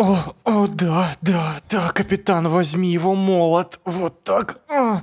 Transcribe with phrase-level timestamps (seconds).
[0.00, 3.80] О, о, да, да, да, капитан, возьми его молот.
[3.84, 4.60] Вот так.
[4.70, 5.02] А,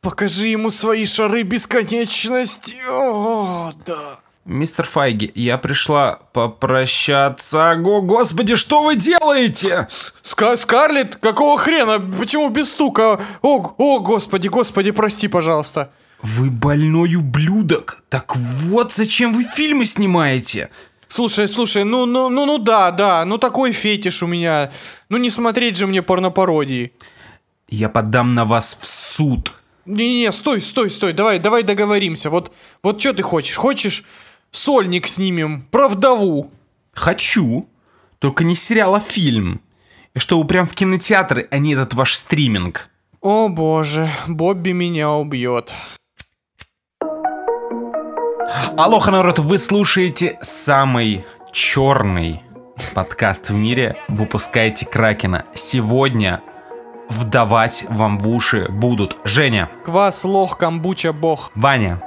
[0.00, 2.76] покажи ему свои шары бесконечности.
[2.88, 4.20] О, да.
[4.44, 7.74] Мистер Файги, я пришла попрощаться.
[7.74, 9.88] Го, господи, что вы делаете?
[10.22, 11.98] Ска Скарлетт, какого хрена?
[11.98, 13.20] Почему без стука?
[13.42, 15.90] О, о, господи, господи, прости, пожалуйста.
[16.22, 18.04] Вы больной ублюдок.
[18.10, 20.70] Так вот зачем вы фильмы снимаете.
[21.08, 24.72] Слушай, слушай, ну, ну, ну, ну да, да, ну такой фетиш у меня.
[25.08, 26.92] Ну не смотреть же мне порнопародии.
[27.68, 29.52] Я подам на вас в суд.
[29.86, 32.28] Не-не, стой, стой, стой, давай, давай договоримся.
[32.28, 33.56] Вот, вот что ты хочешь?
[33.56, 34.04] Хочешь
[34.50, 36.50] сольник снимем про вдову?
[36.92, 37.68] Хочу,
[38.18, 39.60] только не сериал, а фильм.
[40.14, 42.88] И чтобы прям в кинотеатры, а не этот ваш стриминг.
[43.20, 45.72] О боже, Бобби меня убьет.
[48.48, 52.42] Алоха, народ, вы слушаете самый черный
[52.94, 53.96] подкаст в мире.
[54.08, 55.44] Выпускаете Кракена.
[55.54, 56.40] Сегодня
[57.08, 59.68] вдавать вам в уши будут Женя.
[59.84, 61.50] Квас, лох, камбуча, бог.
[61.54, 62.00] Ваня.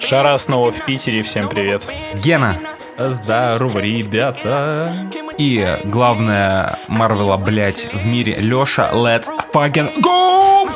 [0.00, 1.84] Шара снова в Питере, всем привет.
[2.14, 2.56] Гена.
[2.98, 4.92] Здорово, ребята.
[5.38, 8.90] И главное Марвела, блять, в мире Лёша.
[8.92, 10.68] Let's fucking go!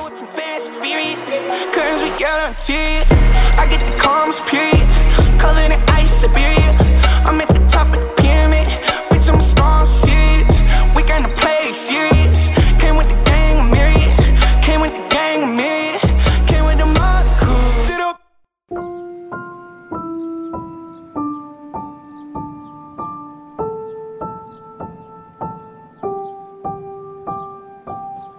[3.58, 5.01] I get the calmest period.
[5.42, 6.70] Covered in ice, Siberia.
[7.26, 8.68] I'm at the top of the pyramid.
[9.10, 10.52] Bitch, I'm a star, I'm serious.
[10.94, 12.48] We gonna play serious.
[12.78, 14.16] Came with the gang of myriad.
[14.62, 16.00] Came with the gang of myriad.
[16.46, 17.66] Came with the monocle.
[17.66, 18.20] Sit up.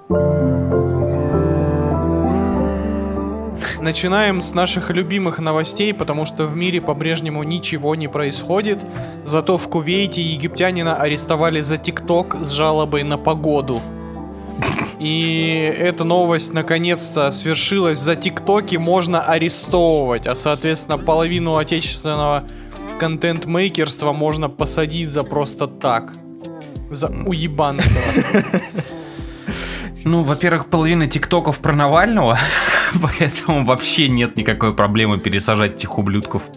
[0.09, 0.62] Mm.
[3.83, 8.79] Начинаем с наших любимых новостей, потому что в мире по-прежнему ничего не происходит.
[9.25, 13.81] Зато в Кувейте египтянина арестовали за ТикТок с жалобой на погоду.
[14.99, 17.99] И эта новость наконец-то свершилась.
[17.99, 22.45] За ТикТоки можно арестовывать, а соответственно половину отечественного
[22.99, 26.13] контент-мейкерства можно посадить за просто так.
[26.89, 28.01] За уебанство.
[30.05, 32.37] Ну, во-первых, половина тиктоков про Навального,
[33.01, 36.49] поэтому вообще нет никакой проблемы пересажать этих ублюдков.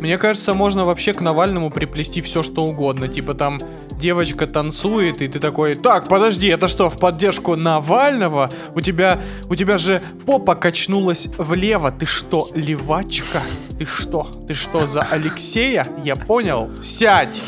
[0.00, 3.06] Мне кажется, можно вообще к Навальному приплести все, что угодно.
[3.06, 8.50] Типа там девочка танцует, и ты такой, так, подожди, это что, в поддержку Навального?
[8.74, 11.92] У тебя, у тебя же попа качнулась влево.
[11.92, 13.42] Ты что, левачка?
[13.78, 14.26] Ты что?
[14.48, 15.86] Ты что, за Алексея?
[16.02, 16.70] Я понял.
[16.82, 17.42] Сядь!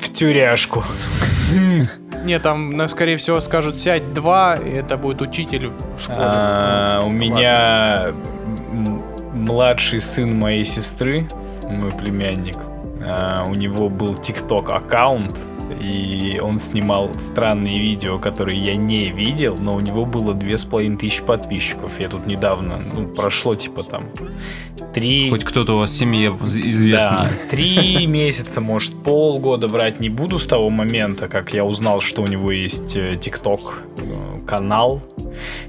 [0.00, 0.82] В тюряшку.
[2.24, 6.18] Не, там, ну, скорее всего, скажут сядь два, и это будет учитель в школе.
[6.20, 8.12] А, У меня
[9.32, 11.28] младший сын моей сестры,
[11.68, 12.56] мой племянник,
[13.04, 15.36] а, у него был ТикТок аккаунт,
[15.80, 20.64] и он снимал странные видео, которые я не видел, но у него было две с
[20.64, 22.00] половиной тысячи подписчиков.
[22.00, 24.04] Я тут недавно, ну, прошло типа там
[24.92, 25.30] три...
[25.30, 27.24] Хоть кто-то у вас в семье известный.
[27.24, 32.22] Да, три месяца, может, полгода врать не буду с того момента, как я узнал, что
[32.22, 35.02] у него есть э, ТикТок э, канал.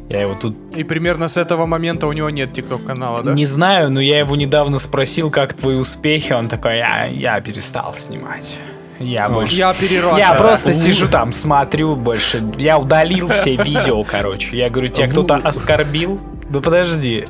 [0.09, 3.33] Я его тут И примерно с этого момента у него нет ТикТок канала, да?
[3.33, 6.33] не знаю, но я его недавно спросил, как твои успехи.
[6.33, 8.57] Он такой, я, я перестал снимать.
[9.01, 9.55] Я больше...
[9.55, 10.17] Я перерос.
[10.17, 12.43] Я просто сижу там, смотрю больше.
[12.57, 14.55] Я удалил все видео, короче.
[14.57, 16.19] Я говорю, тебя кто-то оскорбил?
[16.49, 17.27] Да подожди.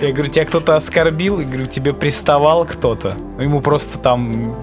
[0.00, 1.40] Я говорю, тебя кто-то оскорбил?
[1.40, 3.16] Я говорю, тебе приставал кто-то?
[3.40, 4.54] Ему просто там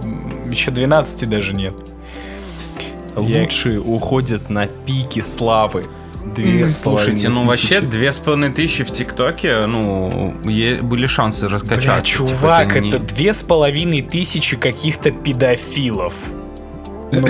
[0.49, 1.73] еще 12 даже нет.
[3.17, 5.87] Я- Лучшие уходят на пике славы.
[6.35, 11.53] Две Слушайте, ну вообще две с половиной тысячи в ТикТоке, ну, е- были шансы Бля,
[11.55, 12.17] раскачаться.
[12.17, 16.13] Типа, чувак, не- это две с половиной тысячи каких-то педофилов.
[17.11, 17.27] Ну,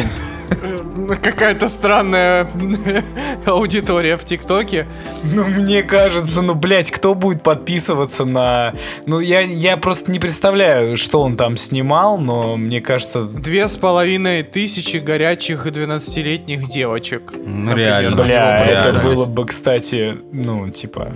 [1.22, 2.50] Какая-то странная
[3.46, 4.88] аудитория в ТикТоке.
[5.24, 8.74] Ну, мне кажется, ну, блядь, кто будет подписываться на...
[9.06, 13.24] Ну, я, я просто не представляю, что он там снимал, но мне кажется...
[13.24, 17.34] Две с половиной тысячи горячих 12-летних девочек.
[17.36, 18.16] Ну, реально.
[18.16, 19.04] Бля, это реально.
[19.04, 21.14] было бы, кстати, ну, типа...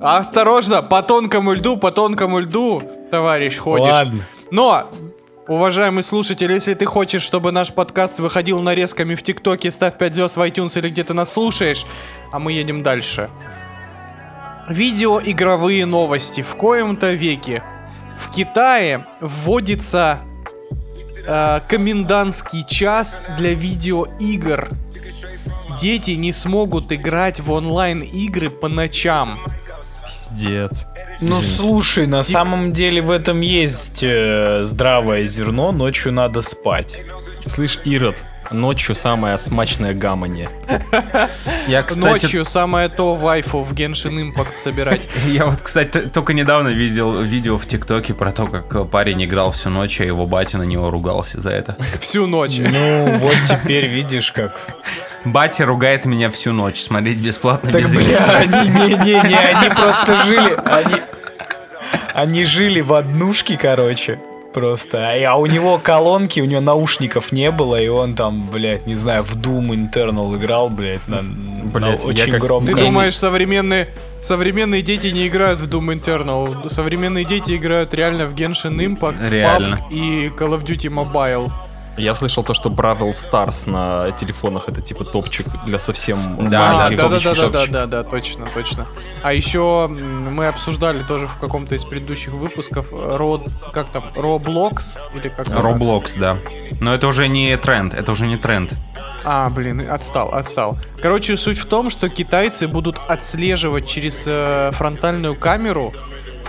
[0.00, 3.92] Осторожно, по тонкому льду, по тонкому льду, товарищ, ходишь.
[3.92, 4.20] Ладно.
[4.50, 4.90] Но,
[5.50, 10.36] уважаемый слушатель, если ты хочешь, чтобы наш подкаст выходил нарезками в ТикТоке, ставь 5 звезд
[10.36, 11.86] в iTunes или где ты нас слушаешь,
[12.32, 13.28] а мы едем дальше.
[14.68, 17.64] Видеоигровые новости в коем-то веке.
[18.16, 20.20] В Китае вводится
[21.26, 24.68] э, комендантский час для видеоигр.
[25.80, 29.40] Дети не смогут играть в онлайн-игры по ночам.
[30.06, 30.86] Пиздец.
[31.20, 37.02] Ну, слушай, на самом деле в этом есть э, здравое зерно, ночью надо спать.
[37.46, 38.16] Слышь, Ирод,
[38.50, 40.50] Ночью самая смачная гамония.
[41.68, 45.08] Я, кстати, Ночью самое то вайфу в Genshin Impact собирать.
[45.26, 49.70] я вот, кстати, только недавно видел видео в ТикТоке про то, как парень играл всю
[49.70, 51.76] ночь, а его батя на него ругался за это.
[52.00, 52.58] Всю ночь.
[52.58, 54.58] Ну, вот теперь видишь как.
[55.24, 58.66] Батя ругает меня всю ночь, смотреть бесплатно Так, без регистрации.
[58.66, 60.94] не-не-не, они просто жили, они,
[62.14, 64.18] они жили в однушке, короче,
[64.52, 65.08] просто.
[65.08, 68.94] А, а у него колонки, у него наушников не было, и он там, блядь, не
[68.94, 72.72] знаю, в Doom Internal играл, блядь, на, на Блядь, я очень как- громко.
[72.72, 73.88] Ты думаешь, современные
[74.20, 76.68] современные дети не играют в Doom Eternal?
[76.68, 79.76] Современные дети играют реально в Genshin Impact, в Реально.
[79.76, 81.50] PUBG и Call of Duty Mobile.
[81.96, 86.96] Я слышал то, что Бравл Старс на телефонах это типа топчик для совсем Да, маленьких
[86.96, 88.86] да, да, да, да, да, да, да, точно, точно.
[89.22, 95.28] А еще мы обсуждали тоже в каком-то из предыдущих выпусков Род, как там, Roblox или
[95.28, 95.58] как это?
[95.58, 96.38] Roblox, да.
[96.80, 98.74] Но это уже не тренд, это уже не тренд.
[99.24, 100.78] А, блин, отстал, отстал.
[101.02, 105.92] Короче, суть в том, что китайцы будут отслеживать через э, фронтальную камеру,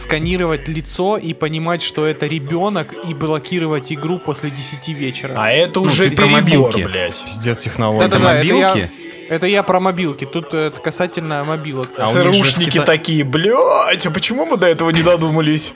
[0.01, 5.33] сканировать лицо и понимать, что это ребенок, и блокировать игру после 10 вечера.
[5.38, 6.81] А это Ну, уже про перебор, мобилки.
[6.83, 7.24] блядь.
[7.25, 8.09] Пиздец технологий.
[8.09, 8.92] Да-да-да, это я, мобилки?
[9.30, 10.25] это я про мобилки.
[10.25, 11.89] Тут э, это касательно мобилок.
[11.98, 15.74] А ЦРУшники Кита- такие, блядь, а почему мы до этого не додумались?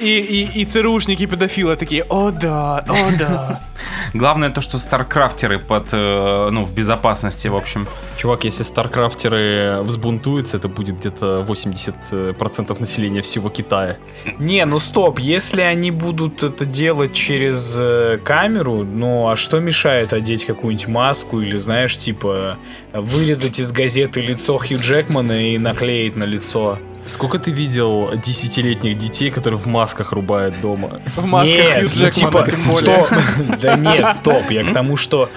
[0.00, 3.60] И, и, и ЦРУшники педофилы такие, о да, о да.
[4.14, 7.86] Главное то, что старкрафтеры под, э, ну, в безопасности, в общем.
[8.16, 13.98] Чувак, если старкрафтеры взбунтуются, это будет где-то 80% населения всего Китая.
[14.38, 20.14] Не, ну стоп, если они будут это делать через э, камеру, ну а что мешает
[20.14, 22.56] одеть какую-нибудь маску или, знаешь, типа
[22.94, 26.78] вырезать из газеты лицо Хью Джекмана и наклеить на лицо?
[27.06, 31.00] Сколько ты видел десятилетних детей, которые в масках рубают дома?
[31.16, 33.06] В масках Нет, Хью ну, Джекмана, типа, тем более.
[33.06, 33.18] стоп.
[33.60, 35.28] Да нет, стоп, я к тому, что...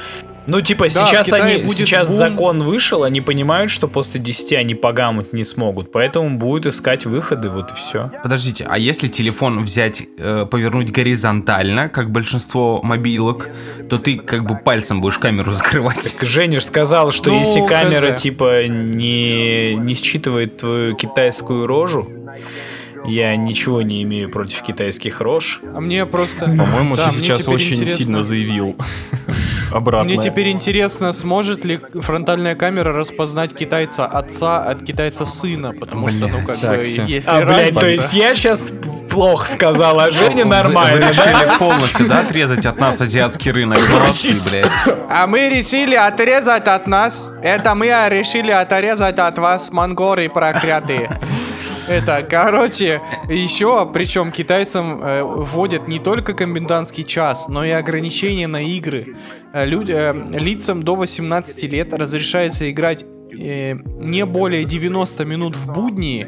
[0.45, 2.17] Ну, типа, Да, сейчас они, будет сейчас бум.
[2.17, 7.49] закон вышел, они понимают, что после 10 они погамать не смогут, поэтому будут искать выходы,
[7.49, 8.11] вот и все.
[8.21, 13.49] Подождите, а если телефон взять, э, повернуть горизонтально, как большинство мобилок,
[13.89, 16.15] то ты как бы пальцем будешь камеру закрывать.
[16.21, 18.21] Женя ж сказал, что Ну, если камера хз.
[18.21, 22.09] типа не, не считывает твою китайскую рожу,
[23.05, 25.59] я ничего не имею против китайских рож.
[25.75, 26.45] А мне просто...
[26.45, 28.75] По-моему, Да, ты сейчас очень интересно- сильно заявил.
[29.71, 30.05] Обратно.
[30.05, 36.27] Мне теперь интересно, сможет ли фронтальная камера распознать китайца отца от китайца сына, потому что,
[36.27, 38.73] ну, как бы, если А, блядь, разница- то есть я сейчас
[39.09, 43.79] плохо сказал, а Женя нормально, Вы решили полностью, да, отрезать от нас азиатский рынок?
[43.89, 44.71] Молодцы, блядь.
[45.09, 47.29] А мы решили отрезать от нас.
[47.41, 51.19] Это мы решили отрезать от вас, монгоры проклятые.
[51.87, 58.63] Это, короче, еще, причем китайцам э, вводят не только комендантский час, но и ограничения на
[58.63, 59.17] игры.
[59.53, 63.05] Э, люд- э, лицам до 18 лет разрешается играть
[63.39, 66.27] э, не более 90 минут в будни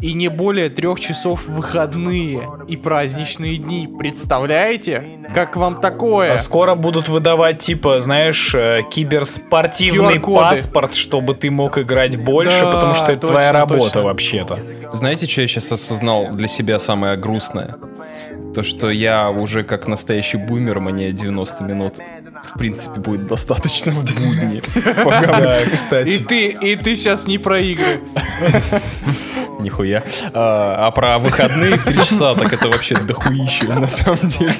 [0.00, 3.88] и не более трех часов в выходные и праздничные дни.
[3.98, 5.20] Представляете?
[5.34, 6.32] Как вам такое?
[6.34, 10.36] А скоро будут выдавать, типа, знаешь, э, киберспортивный QR-коды.
[10.40, 14.02] паспорт, чтобы ты мог играть больше, Да, потому что это точно, твоя работа точно.
[14.02, 14.58] вообще-то.
[14.92, 17.76] Знаете, что я сейчас осознал для себя самое грустное?
[18.54, 21.94] То, что я уже как настоящий бумер, мне 90 минут
[22.44, 24.56] в принципе будет достаточно в будни.
[24.56, 26.18] И кстати.
[26.18, 28.00] ты, и ты сейчас не про игры.
[29.60, 30.04] Нихуя.
[30.32, 34.54] А, а про выходные в 3 часа, так это вообще дохуище на самом деле.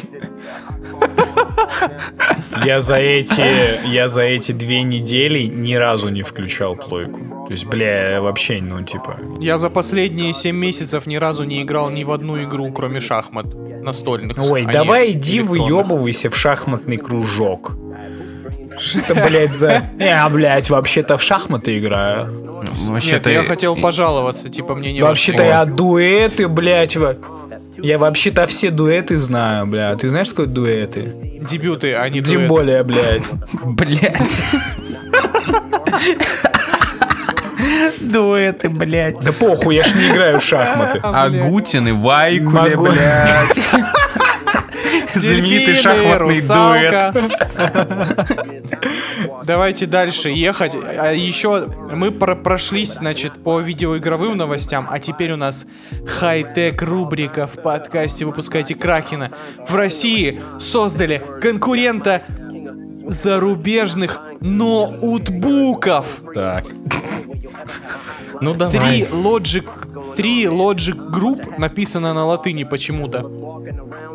[2.64, 7.46] Я за эти, я за эти две недели ни разу не включал плойку.
[7.46, 9.18] То есть, бля, вообще, ну, типа...
[9.38, 13.46] Я за последние 7 месяцев ни разу не играл ни в одну игру, кроме шахмат
[13.84, 14.36] настольных.
[14.38, 17.72] Ой, а давай иди выебывайся в шахматный кружок.
[18.76, 19.84] Что это, блядь, за...
[20.00, 22.60] Я, блядь, вообще-то в шахматы играю.
[22.64, 27.16] Нет, Вообще-то я хотел пожаловаться, типа мне не Вообще-то я дуэты, блядь, во-
[27.76, 29.94] Я вообще-то все дуэты знаю, бля.
[29.94, 31.38] Ты знаешь, что такое дуэты?
[31.48, 32.48] Дебюты, а не Тем дуэты.
[32.48, 33.30] более, блядь.
[33.64, 34.40] Блядь.
[38.00, 39.20] Дуэты, блядь.
[39.24, 40.98] Да похуй, я ж не играю в шахматы.
[41.02, 42.84] Агутин и Вайкуле, Могу.
[42.90, 43.58] блядь.
[45.14, 47.14] Знаменитый шахматный дуэт.
[49.44, 50.74] Давайте дальше ехать.
[50.98, 55.66] А еще мы про- прошлись, значит, по видеоигровым новостям, а теперь у нас
[56.06, 59.30] хай-тек рубрика в подкасте «Выпускайте Кракена».
[59.68, 62.22] В России создали конкурента
[63.06, 66.22] зарубежных ноутбуков.
[66.34, 66.66] Так.
[68.40, 69.02] Ну Три давай.
[69.02, 73.30] Logic, три Logic Group, написано на латыни почему-то,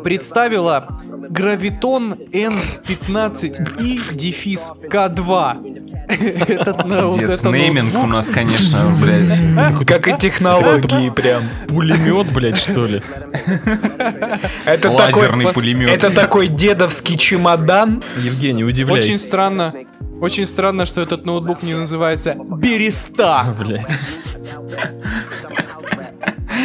[0.04, 5.79] представила Гравитон N15i дефис К2.
[6.10, 9.86] Этот ноут, Пиздец, это нейминг у нас, конечно, блядь.
[9.86, 11.44] Как и технологии прям.
[11.68, 13.02] Пулемет, блядь, что ли?
[14.64, 15.94] Это Лазерный такой, пулемет.
[15.94, 18.02] это такой дедовский чемодан.
[18.16, 18.98] Евгений, удивляй.
[18.98, 19.74] Очень странно.
[20.20, 23.54] Очень странно, что этот ноутбук не называется Береста.
[23.58, 23.86] Блядь.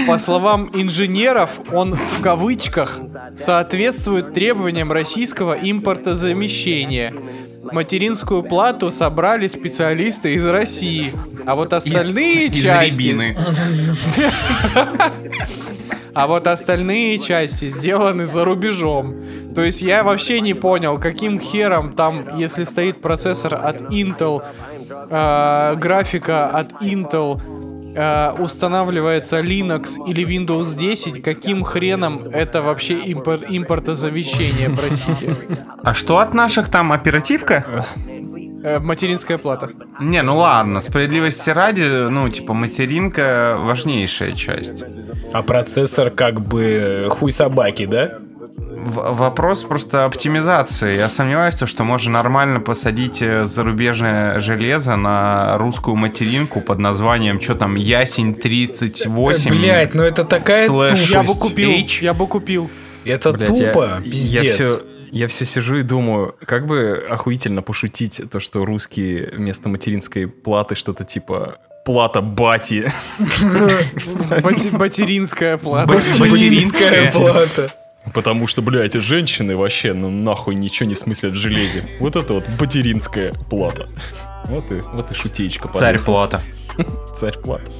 [0.07, 2.99] По словам инженеров, он в кавычках
[3.35, 7.13] соответствует требованиям российского импортозамещения.
[7.71, 11.11] Материнскую плату собрали специалисты из России,
[11.45, 13.37] а вот остальные из, части, Из
[16.13, 19.15] а вот остальные части сделаны за рубежом.
[19.53, 24.41] То есть я вообще не понял, каким хером там, если стоит процессор от Intel,
[24.89, 27.41] э, графика от Intel,
[27.95, 35.35] э, устанавливается Linux или Windows 10, каким хреном это вообще импор- импортозавещение, простите.
[35.83, 37.85] А что от наших там оперативка?
[38.63, 39.69] Э, материнская плата.
[39.99, 44.83] Не, ну ладно, справедливости ради, ну, типа, материнка важнейшая часть.
[45.33, 48.19] А процессор как бы хуй собаки, да?
[48.57, 50.95] Вопрос просто оптимизации.
[50.97, 57.41] Я сомневаюсь, то, что можно нормально посадить э, зарубежное железо на русскую материнку под названием,
[57.41, 59.49] что там, Ясень 38.
[59.51, 60.91] Блять, ну это такая Слэш.
[60.99, 61.11] тупость.
[61.11, 62.01] Я бы купил, H.
[62.01, 62.69] я бы купил.
[63.03, 64.53] Это Блядь, я- тупо, я, пиздец.
[64.53, 64.81] все,
[65.11, 70.75] я все сижу и думаю, как бы охуительно пошутить то, что русские вместо материнской платы
[70.75, 72.91] что-то типа плата бати.
[74.41, 75.91] Бати- Материнская плата.
[76.19, 77.71] Материнская плата.
[78.13, 81.83] Потому что, блядь, женщины вообще, ну нахуй ничего не смыслят в железе.
[81.99, 83.89] Вот это вот материнская плата.
[84.45, 85.69] Вот и, вот и шутеечка.
[85.69, 86.41] Царь плата.
[87.15, 87.71] Царь плата.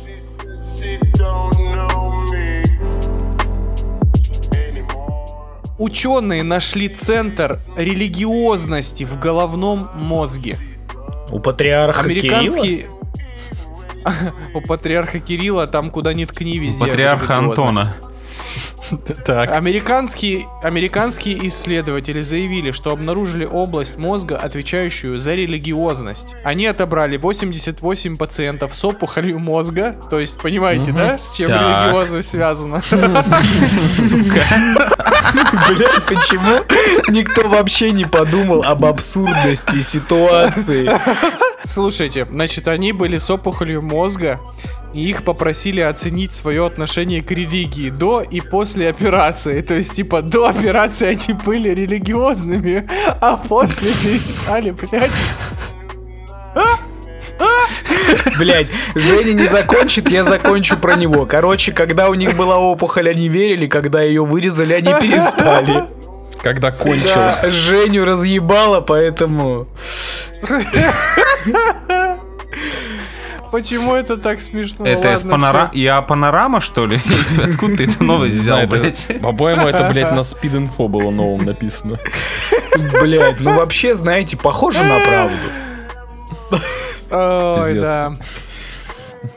[5.78, 10.58] Ученые нашли центр религиозности в головном мозге.
[11.30, 12.38] У патриарха Кирилла?
[12.38, 12.86] Американский...
[14.54, 16.86] У патриарха Кирилла там куда ни ткни везде.
[16.86, 17.80] Патриарха религиозность.
[17.82, 17.96] Антона.
[19.26, 26.36] Так, Американские, американские исследователи заявили, что обнаружили область мозга, отвечающую за религиозность.
[26.44, 31.62] Они отобрали 88 пациентов с опухолью мозга, то есть понимаете, да, с чем Так.
[31.62, 32.82] религиозность связана?
[35.70, 36.64] Блядь, почему
[37.10, 40.90] никто вообще не подумал об абсурдности ситуации?
[41.66, 44.40] Слушайте, значит, они были с опухолью мозга,
[44.94, 49.62] и их попросили оценить свое отношение к религии до и после операции.
[49.62, 52.88] То есть, типа, до операции они были религиозными,
[53.22, 55.12] а после перестали, блядь.
[58.38, 61.26] Блять, Женя не закончит, я закончу про него.
[61.26, 65.86] Короче, когда у них была опухоль, они верили, когда ее вырезали, они перестали.
[66.42, 67.06] когда кончил.
[67.06, 69.68] Да, Женю разъебало, поэтому...
[73.52, 74.86] Почему это так смешно?
[74.86, 75.70] Это из Ладно, панора...
[75.72, 75.80] всё.
[75.82, 77.00] Я панорама, что ли?
[77.42, 79.06] Откуда ты это новость взял, блядь?
[79.10, 81.98] это- По-моему, это, блядь, на спид-инфо было новым написано.
[83.02, 85.36] Блять, ну вообще, знаете, похоже на правду.
[87.12, 88.45] Ой, Пиздец.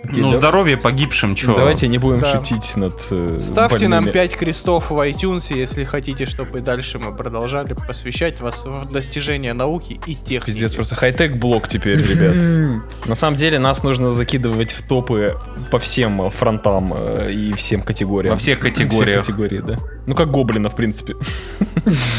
[0.04, 0.10] Да.
[0.14, 1.56] Ну, да- здоровье погибшим, чё?
[1.56, 2.32] Давайте не будем Да.
[2.36, 4.12] шутить над э, Ставьте нам больными.
[4.12, 9.52] 5 крестов в iTunes, если хотите, чтобы и дальше мы продолжали посвящать вас в достижения
[9.52, 10.46] науки и техники.
[10.56, 12.82] Пиздец, просто хай-тек блок теперь, ребят.
[13.06, 15.36] На самом деле нас нужно закидывать в топы
[15.70, 18.34] по всем э, фронтам э, и всем категориям.
[18.34, 19.20] Во всех Все категориях.
[19.26, 19.76] категории, да.
[20.06, 21.14] Ну как гоблина, в принципе.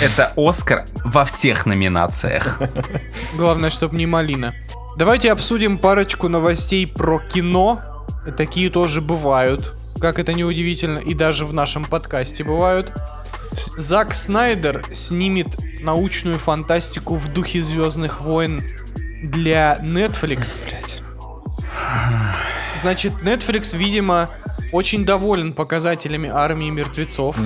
[0.01, 2.59] Это Оскар во всех номинациях.
[3.37, 4.53] Главное, чтобы не малина.
[4.97, 7.81] Давайте обсудим парочку новостей про кино.
[8.37, 9.73] Такие тоже бывают.
[9.99, 12.93] Как это неудивительно, и даже в нашем подкасте бывают.
[13.77, 18.63] Зак Снайдер снимет научную фантастику в духе Звездных войн
[19.23, 20.65] для Netflix.
[22.75, 24.29] Значит, Netflix, видимо,
[24.71, 27.37] очень доволен показателями армии мертвецов.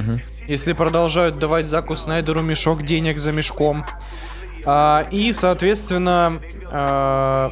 [0.48, 3.86] Если продолжают давать Заку Снайдеру мешок денег за мешком.
[4.66, 6.40] А, и, соответственно,
[6.72, 7.52] а,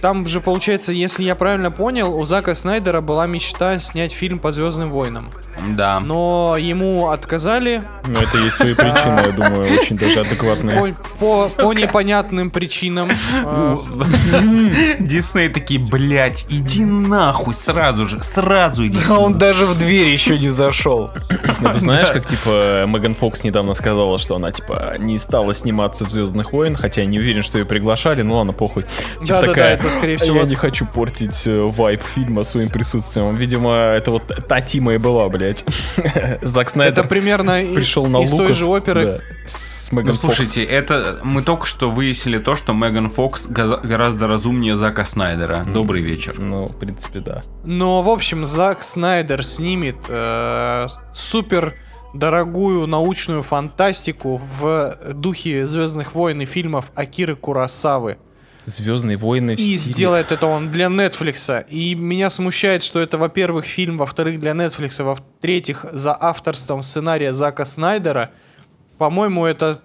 [0.00, 4.50] там же, получается, если я правильно понял, у Зака Снайдера была мечта снять фильм по
[4.50, 5.30] Звездным войнам.
[5.70, 6.00] Да.
[6.00, 10.94] Но ему отказали Но это есть свои причины, я думаю, очень даже адекватные.
[11.18, 13.10] по, по- по непонятным причинам.
[15.00, 18.98] Дисней такие, блядь, иди нахуй сразу же, сразу иди.
[19.08, 21.10] А он даже в дверь еще не зашел.
[21.60, 26.06] Ну, ты знаешь, как, типа, Меган Фокс недавно сказала, что она, типа, не стала сниматься
[26.06, 28.86] в «Звездных войн», хотя я не уверен, что ее приглашали, но ладно, похуй.
[29.22, 30.38] Типа такая, это скорее А всего...
[30.38, 33.36] Я не хочу портить э, вайб фильма своим присутствием.
[33.36, 35.49] Видимо, это вот та Тима и была, блядь.
[36.42, 39.04] Зак Это Снайдер примерно и- пришел на из той Лукас, же оперы.
[39.04, 40.20] да, с Ну, Меган Фокс.
[40.20, 45.64] слушайте, это мы только что выяснили то, что Меган Фокс гораздо разумнее Зака Снайдера.
[45.64, 46.38] Добрый вечер.
[46.38, 47.42] Ну, в принципе, да.
[47.64, 51.74] Но, в общем, Зак Снайдер снимет э, супер
[52.14, 58.18] дорогую научную фантастику в духе Звездных войн и фильмов Акиры Курасавы.
[58.66, 61.64] Звездные войны в И стиле- сделает это он для Netflix.
[61.68, 67.64] И меня смущает, что это, во-первых, фильм, во-вторых, для Netflix, во-третьих, за авторством сценария Зака
[67.64, 68.30] Снайдера.
[68.98, 69.80] По-моему, это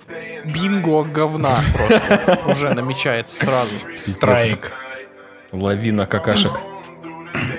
[0.45, 3.73] бинго говна просто уже намечается сразу.
[3.95, 4.73] Страйк.
[5.53, 6.51] Лавина какашек.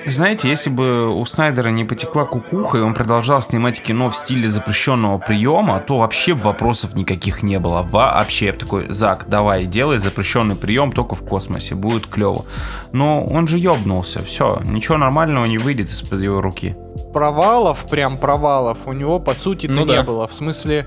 [0.05, 4.47] Знаете, если бы у Снайдера не потекла кукуха, и он продолжал снимать кино в стиле
[4.47, 7.81] запрещенного приема, то вообще бы вопросов никаких не было.
[7.81, 8.47] Вообще.
[8.47, 12.45] Я бы такой, Зак, давай, делай запрещенный прием только в космосе, будет клево.
[12.91, 16.75] Но он же ёбнулся, все, ничего нормального не выйдет из-под его руки.
[17.13, 20.03] провалов, прям провалов, у него по сути-то Ну не да.
[20.03, 20.27] было.
[20.27, 20.85] В смысле,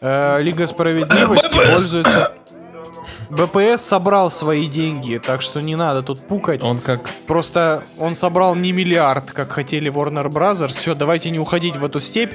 [0.00, 2.32] э, Лига справедливости пользуется.
[3.30, 6.62] БПС собрал свои деньги, так что не надо тут пукать.
[6.62, 7.10] Он как...
[7.26, 10.68] Просто он собрал не миллиард, как хотели Warner Brothers.
[10.68, 12.34] Все, давайте не уходить в эту степь.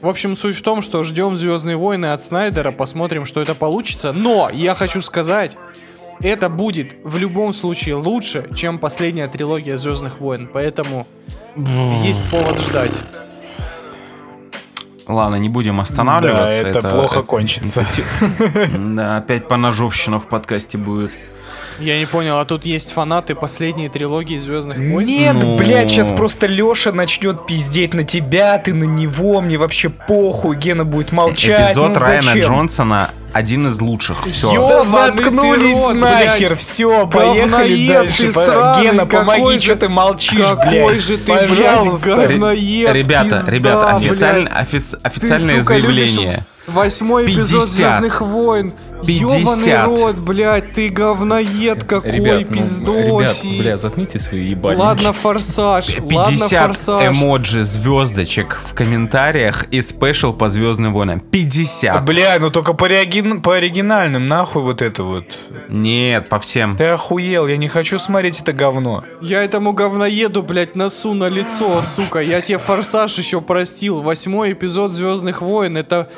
[0.00, 4.12] В общем, суть в том, что ждем Звездные войны от Снайдера, посмотрим, что это получится.
[4.12, 5.56] Но я хочу сказать,
[6.20, 10.48] это будет в любом случае лучше, чем последняя трилогия Звездных войн.
[10.52, 11.06] Поэтому
[12.02, 12.92] есть повод ждать.
[15.08, 16.56] Ладно, не будем Да, останавливаться.
[16.68, 17.86] это плохо кончится.
[18.78, 21.16] Да, опять поножовщина в подкасте будет.
[21.80, 25.06] Я не понял, а тут есть фанаты последней трилогии Звездных войн?
[25.06, 25.56] Нет, Ну.
[25.56, 30.84] блядь, сейчас просто Леша начнет пиздеть на тебя, ты на него, мне вообще похуй, Гена
[30.84, 31.70] будет молчать.
[31.70, 32.40] Эпизод ну Райана зачем?
[32.42, 34.26] Джонсона один из лучших.
[34.26, 34.52] Все.
[34.52, 38.32] Ё- Да заткнулись рот, нахер, все, поехали дальше.
[38.32, 41.00] сраный, Гена, помоги, какой что ты молчишь, Какой блядь.
[41.00, 44.52] же ты, блядь, говноед, Ребята, пизда, ребята, официаль- блядь.
[44.56, 46.16] офиц- Ты, официальное сука, любишь
[46.68, 47.68] Восьмой эпизод 50.
[47.68, 48.72] Звездных войн.
[49.06, 49.40] 50.
[49.40, 54.80] Ёбаный рот, блядь, ты говноед какой, Ребят, ну, ребят, бля, заткните свои ебальники.
[54.80, 57.16] Ладно, форсаж, ладно, 50 форсаж.
[57.16, 61.20] эмоджи звездочек в комментариях и спешл по Звездным войнам.
[61.20, 62.04] 50.
[62.04, 65.26] Бля, ну только по, оригин- по оригинальным, нахуй вот это вот.
[65.68, 66.76] Нет, по всем.
[66.76, 69.04] Ты охуел, я не хочу смотреть это говно.
[69.20, 72.18] Я этому говноеду, блядь, носу на лицо, сука.
[72.18, 74.02] Я тебе форсаж еще простил.
[74.02, 76.08] Восьмой эпизод Звездных войн это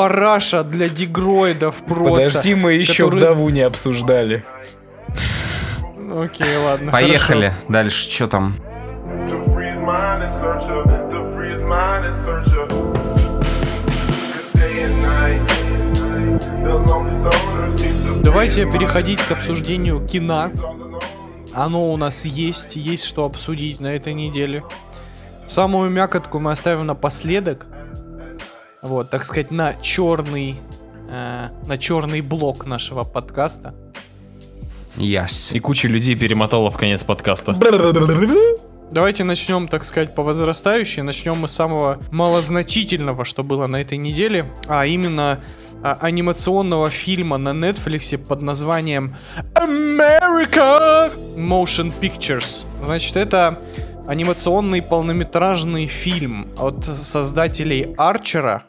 [0.00, 2.28] параша для дигроидов просто.
[2.28, 4.44] Подожди, мы еще который- вдову не обсуждали.
[6.16, 6.90] Окей, ладно.
[6.90, 7.52] Поехали.
[7.68, 8.54] Дальше, что там?
[18.22, 20.50] Давайте переходить к обсуждению кино.
[21.52, 24.64] Оно у нас есть, есть что обсудить на этой неделе.
[25.46, 27.66] Самую мякотку мы оставим напоследок.
[28.82, 30.56] Вот, так сказать, на черный,
[31.08, 33.74] э, на черный блок нашего подкаста.
[34.96, 35.52] Яс.
[35.52, 37.52] И куча людей перемотала в конец подкаста.
[38.90, 41.02] Давайте начнем, так сказать, по возрастающей.
[41.02, 45.40] Начнем мы с самого малозначительного, что было на этой неделе, а именно
[45.82, 49.14] а, анимационного фильма на Netflix под названием
[49.54, 52.66] America Motion Pictures.
[52.82, 53.60] Значит, это
[54.08, 58.64] анимационный полнометражный фильм от создателей Арчера,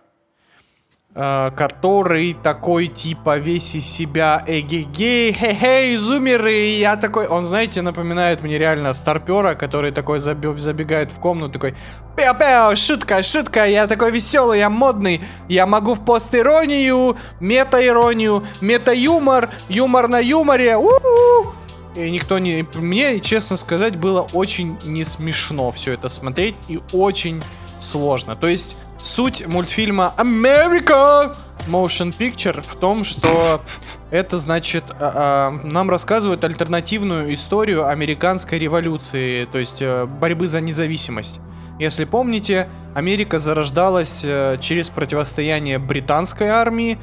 [1.13, 8.43] который такой типа весь из себя эгегей, хе-хей, зумеры, и я такой, он, знаете, напоминает
[8.43, 11.75] мне реально старпера, который такой забе- забегает в комнату, такой,
[12.15, 20.07] пяу-пяу, шутка, шутка, я такой веселый, я модный, я могу в пост-иронию, мета-иронию, мета-юмор, юмор
[20.07, 21.53] на юморе, у-у-у».
[21.93, 22.65] И никто не...
[22.75, 27.43] Мне, честно сказать, было очень не смешно все это смотреть и очень
[27.79, 28.37] сложно.
[28.37, 31.35] То есть суть мультфильма America
[31.67, 33.61] Motion Picture в том, что
[34.09, 40.61] это значит а, а, нам рассказывают альтернативную историю американской революции, то есть э, борьбы за
[40.61, 41.39] независимость.
[41.79, 46.99] Если помните, Америка зарождалась э, через противостояние британской армии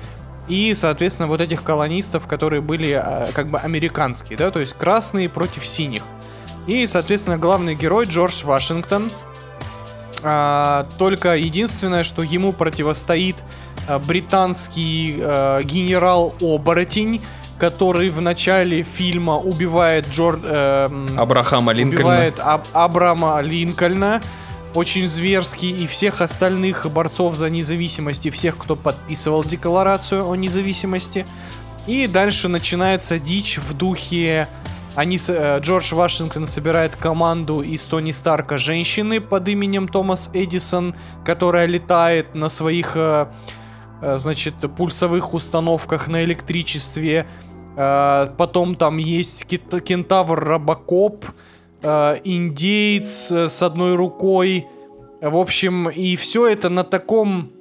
[0.48, 5.28] и, соответственно, вот этих колонистов, которые были э, как бы американские, да, то есть красные
[5.28, 6.02] против синих.
[6.66, 9.10] И, соответственно, главный герой Джордж Вашингтон.
[10.22, 13.36] А, только единственное, что ему противостоит
[13.86, 17.22] а, британский а, генерал-оборотень,
[17.58, 20.40] который в начале фильма убивает Джорд...
[20.44, 22.00] эм, Абрахама Линкольна.
[22.00, 24.22] убивает Аб- Абрама Линкольна
[24.74, 31.26] очень зверский и всех остальных борцов за независимость и всех, кто подписывал декларацию о независимости.
[31.86, 34.46] И дальше начинается дичь в духе
[34.94, 41.66] они, э, Джордж Вашингтон собирает команду из Тони Старка женщины под именем Томас Эдисон, которая
[41.66, 43.26] летает на своих, э,
[44.02, 47.26] э, значит, пульсовых установках на электричестве.
[47.76, 51.24] Потом там есть кентавр Робокоп,
[51.80, 54.66] индеец с одной рукой.
[55.20, 57.52] В общем, и все это на таком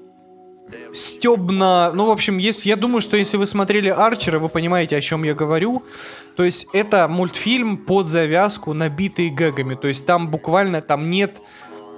[0.93, 1.91] стебно.
[1.93, 5.23] Ну, в общем, если, я думаю, что если вы смотрели Арчера, вы понимаете, о чем
[5.23, 5.83] я говорю.
[6.35, 9.75] То есть это мультфильм под завязку, набитый гэгами.
[9.75, 11.41] То есть там буквально там нет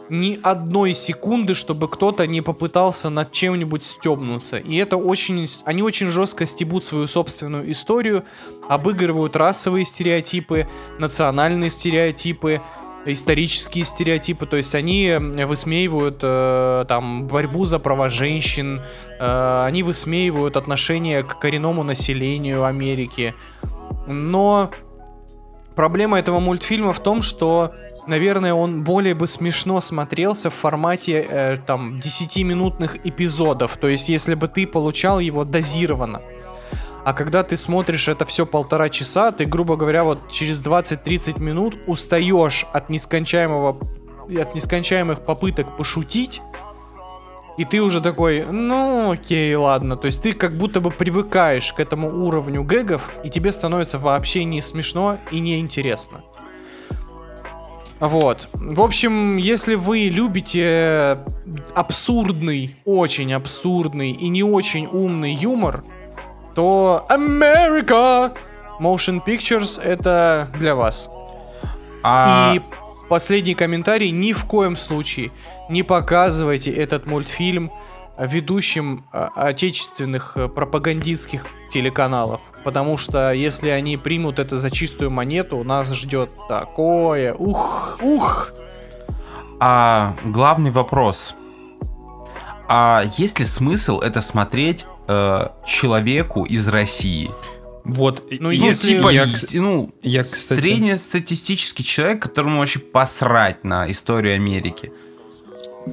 [0.10, 4.58] ни одной секунды, чтобы кто-то не попытался над чем-нибудь стебнуться.
[4.58, 5.48] И это очень...
[5.66, 8.26] Они очень жестко стебут свою собственную историю,
[8.68, 12.62] обыгрывают расовые стереотипы, национальные стереотипы,
[13.06, 18.82] исторические стереотипы, то есть они высмеивают э, там борьбу за права женщин,
[19.20, 23.34] э, они высмеивают отношение к коренному населению Америки.
[24.08, 24.72] Но
[25.76, 27.74] проблема этого мультфильма в том, что,
[28.08, 33.78] наверное, он более бы смешно смотрелся в формате э, там 10-минутных эпизодов.
[33.78, 36.22] То есть, если бы ты получал его дозированно.
[37.10, 41.76] А когда ты смотришь это все полтора часа, ты, грубо говоря, вот через 20-30 минут
[41.88, 43.80] устаешь от нескончаемого
[44.39, 46.39] от нескончаемых попыток пошутить,
[47.58, 49.98] и ты уже такой, ну окей, ладно.
[49.98, 54.43] То есть ты как будто бы привыкаешь к этому уровню гэгов, и тебе становится вообще
[54.43, 56.24] не смешно и не интересно.
[58.00, 58.50] Вот.
[58.54, 61.17] В общем, если вы любите
[61.74, 65.84] абсурдный, очень абсурдный и не очень умный юмор,
[66.60, 68.34] то America
[68.82, 71.10] Motion Pictures это для вас.
[72.04, 72.62] А, И
[73.08, 74.12] последний комментарий.
[74.12, 75.32] Ни в коем случае
[75.69, 77.72] не показывайте этот мультфильм
[78.17, 82.41] ведущим а, отечественных э, пропагандистских телеканалов.
[82.65, 87.34] Потому что если они примут это за чистую монету, нас ждет такое.
[87.36, 88.52] Ух, ух.
[89.62, 91.36] а главный вопрос.
[92.67, 97.30] А есть ли смысл это смотреть э, человеку из России?
[97.84, 103.63] Вот, Ну, и- Ну, Если- типа, я, ну, я, кстати, среднестатистический человек, которому вообще посрать
[103.63, 104.91] на историю Америки.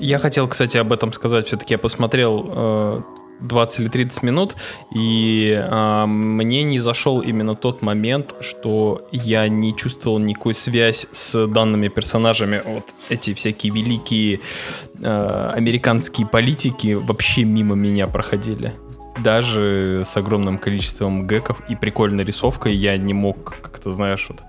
[0.01, 1.47] Я хотел, кстати, об этом сказать.
[1.47, 3.01] Все-таки я посмотрел э,
[3.41, 4.57] 20 или 30 минут,
[4.95, 11.47] и э, мне не зашел именно тот момент, что я не чувствовал никакой связь с
[11.47, 12.63] данными персонажами.
[12.65, 14.41] Вот эти всякие великие
[15.03, 18.73] э, американские политики вообще мимо меня проходили.
[19.19, 24.43] Даже с огромным количеством гэков и прикольной рисовкой я не мог как-то, знаешь, вот...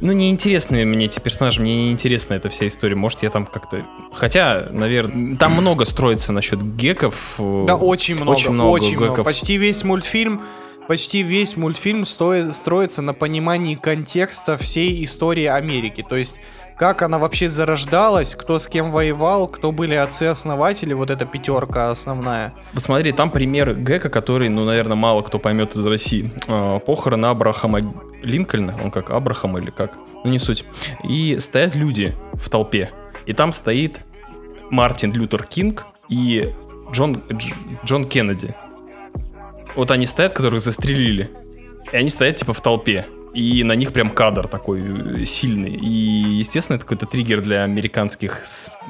[0.00, 2.94] Ну, неинтересны мне эти персонажи, мне не интересна эта вся история.
[2.96, 3.84] Может, я там как-то...
[4.12, 7.34] Хотя, наверное, там много строится насчет геков.
[7.38, 9.08] э, Да, очень много, очень много.
[9.10, 9.24] гэков.
[9.24, 10.42] Почти весь мультфильм,
[10.86, 16.04] почти весь мультфильм стоит, строится на понимании контекста всей истории Америки.
[16.08, 16.40] То есть,
[16.78, 22.54] как она вообще зарождалась, кто с кем воевал, кто были отцы-основатели, вот эта пятерка основная.
[22.72, 26.32] Посмотри, там пример Гека, который, ну, наверное, мало кто поймет из России.
[26.46, 27.80] Э, Похороны Абрахама
[28.22, 29.92] Линкольна, он как Абрахам или как,
[30.24, 30.64] ну не суть.
[31.04, 32.90] И стоят люди в толпе.
[33.26, 34.00] И там стоит
[34.70, 36.52] Мартин Лютер Кинг и
[36.92, 38.54] Джон, Дж- Джон Кеннеди.
[39.76, 41.30] Вот они стоят, которых застрелили.
[41.92, 43.06] И они стоят типа в толпе.
[43.34, 44.80] И на них прям кадр такой
[45.22, 45.70] э, сильный.
[45.70, 48.40] И, естественно, это какой-то триггер для американских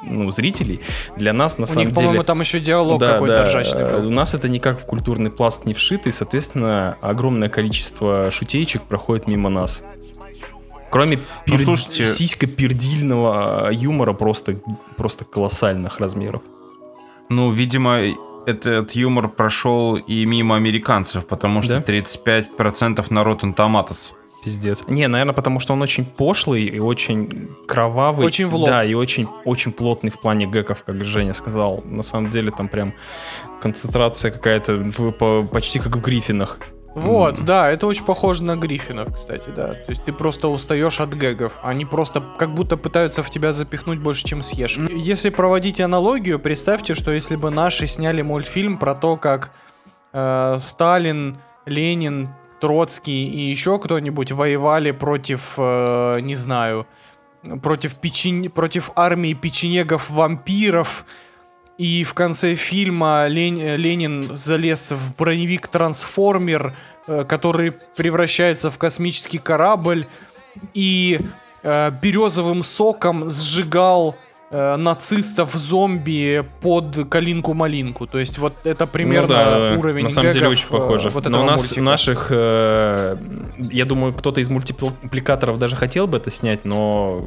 [0.04, 0.80] ну, зрителей.
[1.16, 1.94] Для нас, на У самом них, деле...
[2.06, 4.06] по-моему, там еще диалог какой-то ржачный Э, был.
[4.08, 9.26] У нас это никак в культурный пласт не вшито, и, соответственно, огромное количество шутеечек проходит
[9.26, 9.82] мимо нас.
[10.90, 11.64] Кроме Ну, пер...
[11.64, 14.58] слушайте- сисько-пердильного юмора просто,
[14.96, 16.42] просто колоссальных размеров.
[17.28, 18.00] Ну, видимо,
[18.46, 21.92] этот юмор прошел и мимо американцев, потому что Да?
[21.92, 24.12] 35% на Rotten Tomatoes.
[24.44, 24.82] Пиздец.
[24.86, 28.26] Не, наверное, потому что он очень пошлый и очень кровавый.
[28.26, 28.68] Очень в лоб.
[28.68, 31.82] Да, и очень, очень плотный в плане гэков, как Женя сказал.
[31.84, 32.94] На самом деле там прям
[33.60, 34.92] концентрация какая-то
[35.50, 36.58] почти как в Гриффинах.
[36.94, 39.68] Вот, да, это очень похоже на Гриффинов, кстати, да.
[39.74, 41.52] То есть ты просто устаешь от гэгов.
[41.62, 44.78] Они просто как будто пытаются в тебя запихнуть больше, чем съешь.
[44.92, 49.52] Если проводить аналогию, представьте, что если бы наши сняли мультфильм про то, как
[50.12, 56.86] э, Сталин, Ленин, Троцкий и еще кто-нибудь воевали против, э, не знаю,
[57.62, 58.50] против, печень...
[58.50, 61.04] против армии печенегов-вампиров,
[61.78, 66.74] и в конце фильма Лен- Ленин залез в броневик-трансформер,
[67.06, 70.06] э, который превращается в космический корабль,
[70.74, 71.20] и
[71.62, 74.16] э, березовым соком сжигал
[74.50, 78.06] э, нацистов-зомби под калинку-малинку.
[78.06, 81.10] То есть вот это примерно Ну да, уровень на самом деле очень э, похоже.
[81.10, 81.82] Вот Но у нас мультика.
[81.82, 83.16] наших, э,
[83.58, 87.26] я думаю, кто-то из мультипликаторов даже хотел бы это снять, но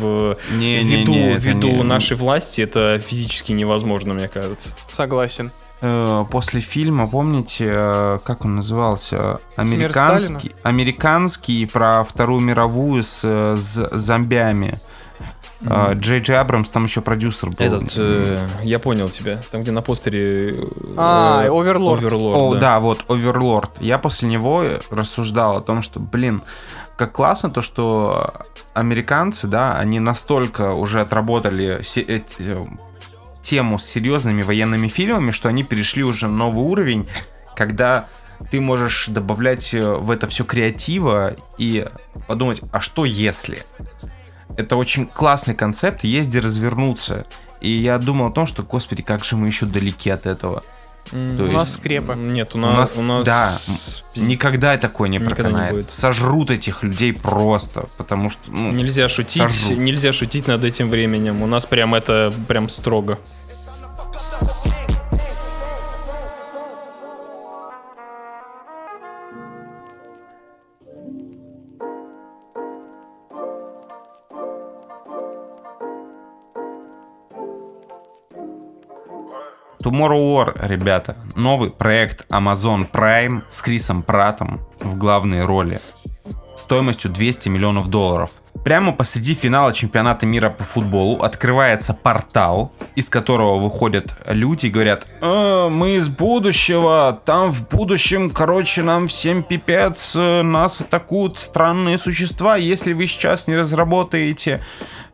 [0.00, 4.70] в Не-не-не, ввиду, это ввиду не- нашей власти это физически невозможно, мне кажется.
[4.90, 5.50] Согласен.
[5.84, 9.40] Э, после фильма, помните, э, как он назывался?
[9.56, 14.78] Американский, американский про Вторую мировую с, э, с зомбями.
[15.64, 17.56] Э, Джей Джей Абрамс там еще продюсер был.
[17.64, 19.40] Этот, э, я понял тебя.
[19.50, 20.54] Там, где на постере...
[20.56, 20.64] э,
[20.96, 22.00] А, э, Оверлорд.
[22.00, 22.60] Оверлорд, О, да.
[22.60, 22.80] да.
[22.80, 23.70] вот, Оверлорд.
[23.80, 26.42] Я после него рассуждал о том, что, блин,
[26.96, 28.32] как классно то, что
[28.74, 32.64] американцы, да, они настолько уже отработали се- эти, э,
[33.42, 37.06] тему с серьезными военными фильмами, что они перешли уже на новый уровень,
[37.56, 38.06] когда
[38.50, 41.86] ты можешь добавлять э, в это все креатива и
[42.26, 43.62] подумать, а что если?
[44.56, 47.26] Это очень классный концепт, есть где развернуться.
[47.60, 50.62] И я думал о том, что, господи, как же мы еще далеки от этого.
[51.10, 52.14] То У есть- нас скрепы.
[52.14, 52.96] Нет, у у нас...
[52.96, 53.52] у нас да,
[54.16, 55.72] никогда такое не Никогда не проканает.
[55.74, 55.90] будет.
[55.90, 58.50] Сожрут этих людей просто, потому что...
[58.50, 59.78] ну, Нельзя шутить, Сожрут.
[59.78, 61.42] нельзя шутить над этим временем.
[61.42, 63.18] У нас прям это прям строго.
[79.82, 85.80] Tomorrow War, ребята, новый проект Amazon Prime с Крисом Пратом в главной роли.
[86.54, 88.30] Стоимостью 200 миллионов долларов.
[88.64, 95.08] Прямо посреди финала чемпионата мира по футболу открывается портал, из которого выходят люди и говорят,
[95.20, 101.98] «А, мы из будущего, там в будущем, короче, нам всем пипец, э, нас атакуют странные
[101.98, 104.62] существа, если вы сейчас не разработаете,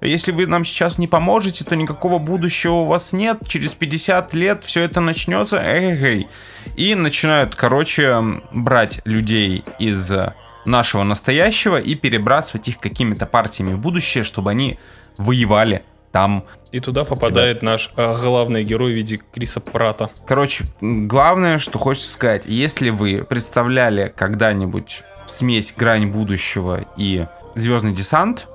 [0.02, 4.64] если вы нам сейчас не поможете, то никакого будущего у вас нет, через 50 лет
[4.64, 6.28] все это начнется, эй,
[6.76, 10.34] и начинают, короче, брать людей из э,
[10.68, 14.78] нашего настоящего и перебрасывать их какими-то партиями в будущее, чтобы они
[15.16, 16.44] воевали там.
[16.70, 20.10] И туда попадает наш э, главный герой в виде Криса Прата.
[20.26, 28.48] Короче, главное, что хочется сказать, если вы представляли когда-нибудь смесь грань будущего и звездный десант,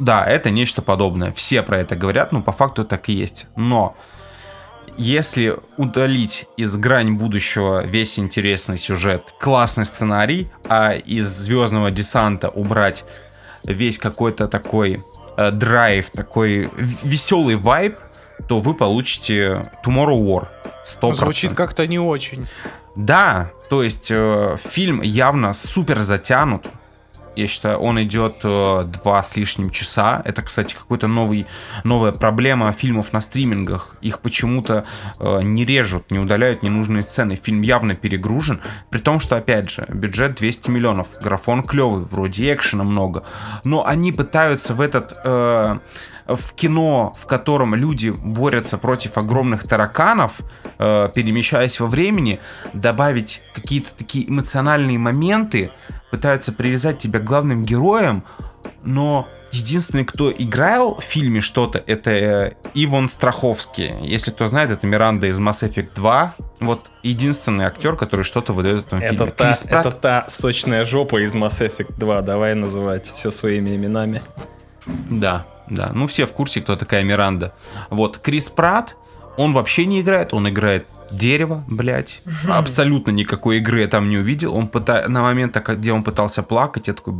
[0.00, 1.32] да, это нечто подобное.
[1.32, 3.46] Все про это говорят, но по факту так и есть.
[3.56, 3.96] Но
[4.98, 13.04] если удалить из грань будущего весь интересный сюжет, классный сценарий, а из звездного десанта убрать
[13.62, 15.04] весь какой-то такой
[15.36, 17.98] э, драйв, такой веселый вайб,
[18.48, 20.48] то вы получите Tomorrow War.
[21.00, 21.14] 100%.
[21.14, 22.46] Звучит как-то не очень.
[22.94, 26.68] Да, то есть э, фильм явно супер затянут.
[27.36, 30.22] Я считаю, он идет э, два с лишним часа.
[30.24, 31.46] Это, кстати, какой-то новый,
[31.84, 33.96] новая проблема фильмов на стримингах.
[34.00, 34.86] Их почему-то
[35.20, 37.36] э, не режут, не удаляют ненужные сцены.
[37.36, 38.60] Фильм явно перегружен.
[38.90, 41.08] При том, что, опять же, бюджет 200 миллионов.
[41.22, 43.24] Графон клевый, вроде экшена много.
[43.64, 45.16] Но они пытаются в этот...
[45.24, 45.78] э,
[46.26, 50.40] в кино, в котором люди борются против огромных тараканов,
[50.78, 52.40] э, перемещаясь во времени,
[52.72, 55.70] добавить какие-то такие эмоциональные моменты,
[56.10, 58.24] пытаются привязать тебя к главным героям,
[58.82, 63.94] но единственный, кто играл в фильме что-то, это э, Иван Страховский.
[64.02, 66.34] Если кто знает, это Миранда из Mass Effect 2.
[66.60, 69.32] Вот единственный актер, который что-то выдает в этом Это фильме.
[69.32, 72.22] та, Пратт- это та сочная жопа из Mass Effect 2.
[72.22, 74.20] Давай называть все своими именами.
[75.10, 75.90] Да, да.
[75.94, 77.52] Ну, все в курсе, кто такая Миранда.
[77.90, 78.96] Вот, Крис Пратт,
[79.36, 82.22] он вообще не играет, он играет дерево, блядь.
[82.48, 84.54] Абсолютно никакой игры я там не увидел.
[84.54, 85.08] Он пыта...
[85.08, 87.14] На момент, где он пытался плакать, я такой,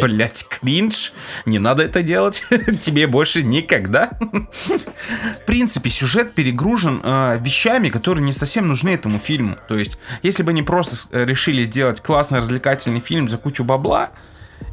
[0.00, 1.12] блядь, кринж,
[1.46, 2.44] не надо это делать.
[2.80, 4.10] Тебе больше никогда.
[4.20, 9.56] В принципе, сюжет перегружен э, вещами, которые не совсем нужны этому фильму.
[9.68, 14.10] То есть, если бы они просто э, решили сделать классный развлекательный фильм за кучу бабла,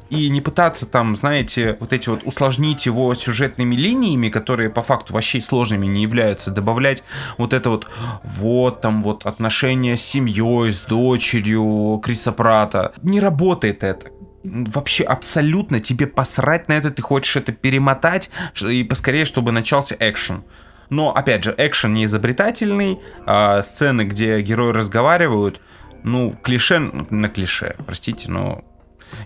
[0.09, 5.13] и не пытаться там, знаете, вот эти вот усложнить его сюжетными линиями, которые по факту
[5.13, 7.03] вообще сложными не являются, добавлять
[7.37, 7.89] вот это вот,
[8.23, 12.93] вот там вот отношения с семьей, с дочерью Криса Прата.
[13.01, 14.11] Не работает это.
[14.43, 18.29] Вообще абсолютно тебе посрать на это, ты хочешь это перемотать
[18.63, 20.43] и поскорее, чтобы начался экшен.
[20.91, 25.61] Но, опять же, экшен не изобретательный, а сцены, где герои разговаривают,
[26.03, 28.63] ну, клише на клише, простите, но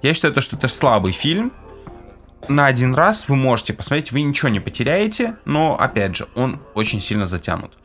[0.01, 1.51] я считаю, то, что это слабый фильм.
[2.47, 7.01] На один раз вы можете посмотреть, вы ничего не потеряете, но, опять же, он очень
[7.01, 7.77] сильно затянут.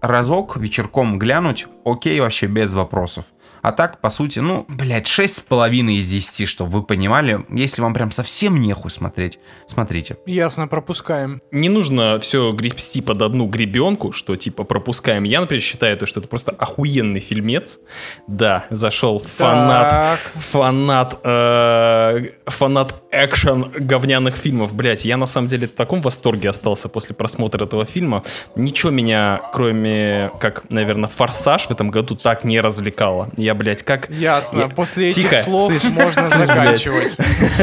[0.00, 3.26] разок вечерком глянуть, окей, вообще без вопросов.
[3.62, 7.44] А так, по сути, ну, блядь, 6,5 из 10, чтобы вы понимали.
[7.50, 10.16] Если вам прям совсем нехуй смотреть, смотрите.
[10.26, 11.40] Ясно, пропускаем.
[11.50, 15.24] Не нужно все гребсти под одну гребенку, что типа пропускаем.
[15.24, 17.78] Я, например, считаю, то, что это просто охуенный фильмец.
[18.26, 20.20] Да, зашел фанат, Так.
[20.42, 24.72] фанат, э, фанат экшен говняных фильмов.
[24.74, 28.22] Блять, я на самом деле в таком восторге остался после просмотра этого фильма.
[28.56, 33.28] Ничего меня, кроме, как, наверное, «Форсаж» в этом году так не развлекало.
[33.36, 34.08] Я, блядь, как...
[34.10, 34.60] Ясно.
[34.60, 36.48] Я- После этих Тихо, слов слышь, можно слышь, блядь.
[36.48, 37.12] заканчивать.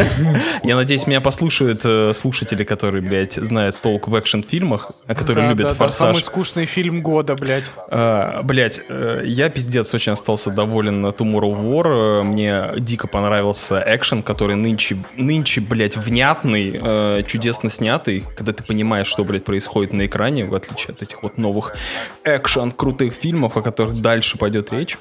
[0.63, 5.71] Я надеюсь, меня послушают э, слушатели, которые, блядь, знают толк в экшн-фильмах, а которые любят
[5.71, 5.93] «Форсаж».
[5.93, 7.65] самый скучный фильм года, блядь.
[7.89, 12.19] А, блять, э, я пиздец очень остался доволен Tomorrow War.
[12.19, 19.07] Э, Мне дико понравился экшен, который нынче, нынче, блять, внятный, чудесно снятый, когда ты понимаешь,
[19.07, 21.75] что, блядь, происходит на экране, в отличие от этих вот новых
[22.23, 24.97] экшен крутых фильмов, о которых дальше пойдет речь.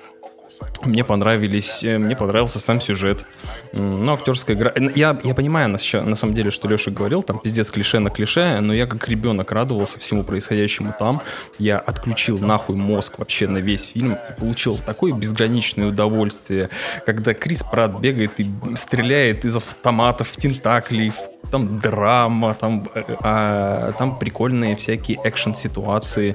[0.82, 3.24] Мне понравились, э, мне понравился сам сюжет.
[3.72, 4.72] М, Ну, актерская игра.
[4.94, 8.60] Я, я понимаю, на, на самом деле, что Леша говорил, там пиздец клише на клише,
[8.60, 11.22] но я как ребенок радовался всему происходящему там.
[11.58, 16.68] Я отключил нахуй мозг вообще на весь фильм и получил такое безграничное удовольствие,
[17.06, 21.12] когда Крис Пратт бегает и стреляет из автоматов, тентаклей,
[21.50, 26.34] там драма, там, э, а, там прикольные всякие экшен-ситуации.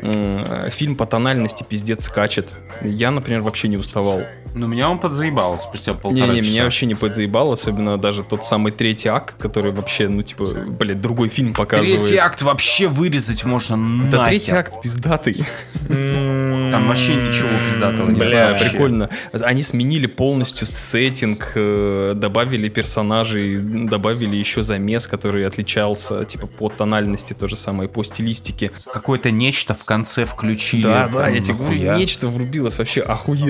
[0.00, 2.48] М, Фильм по тональности пиздец скачет.
[2.82, 4.22] Я, например, вообще не уставал.
[4.54, 6.50] Но меня он подзаебал спустя полтора Не-не, часа.
[6.52, 11.00] меня вообще не подзаебал, особенно даже тот самый третий акт, который вообще, ну, типа, блядь,
[11.00, 12.00] другой фильм показывает.
[12.00, 13.76] Третий акт вообще вырезать можно
[14.10, 14.26] Да нахер.
[14.28, 15.44] третий акт пиздатый.
[15.86, 18.70] Там вообще ничего пиздатого не Бля, вообще.
[18.70, 19.10] прикольно.
[19.32, 27.32] Они сменили полностью сеттинг, э, добавили персонажей, добавили еще замес, который отличался, типа, по тональности,
[27.32, 28.70] то же самое, по стилистике.
[28.92, 30.82] Какое-то нечто в конце включили.
[30.82, 33.47] Да, да, я тебе говорю, нечто врубилось вообще охуенно.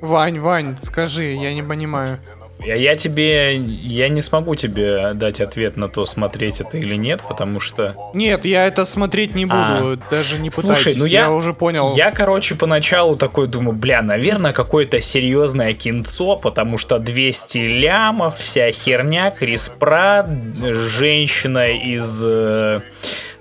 [0.00, 2.18] Вань, Вань, скажи, я не понимаю.
[2.64, 7.20] Я, я тебе, я не смогу тебе дать ответ на то, смотреть это или нет,
[7.28, 9.98] потому что Нет, я это смотреть не буду, А.
[10.10, 10.98] даже не Слушай, пытайтесь.
[11.00, 11.94] ну я- уже понял.
[11.94, 18.70] Я, короче, поначалу такой думаю, бля, наверное, какое-то серьезное кинцо, потому что 200 лямов, вся
[18.70, 22.80] херня, Крис Пратт, женщина из, э,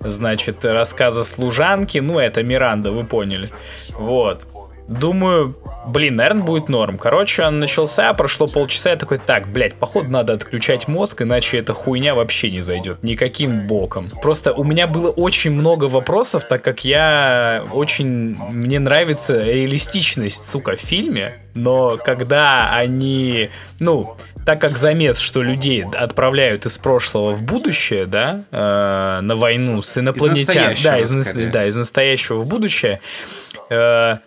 [0.01, 3.51] значит, рассказа служанки, ну, это Миранда, вы поняли.
[3.91, 4.45] Вот.
[4.87, 5.55] Думаю,
[5.87, 6.97] блин, наверное, будет норм.
[6.97, 11.73] Короче, он начался, прошло полчаса, я такой, так, блядь, походу надо отключать мозг, иначе эта
[11.73, 14.09] хуйня вообще не зайдет никаким боком.
[14.21, 18.35] Просто у меня было очень много вопросов, так как я очень...
[18.35, 23.49] Мне нравится реалистичность, сука, в фильме, но когда они...
[23.79, 24.15] Ну,
[24.45, 29.97] так как замес, что людей отправляют из прошлого в будущее, да, э, на войну с
[29.97, 31.47] инопланетянами, да, из, скорее.
[31.47, 32.99] да, из настоящего в будущее,
[33.69, 34.17] э,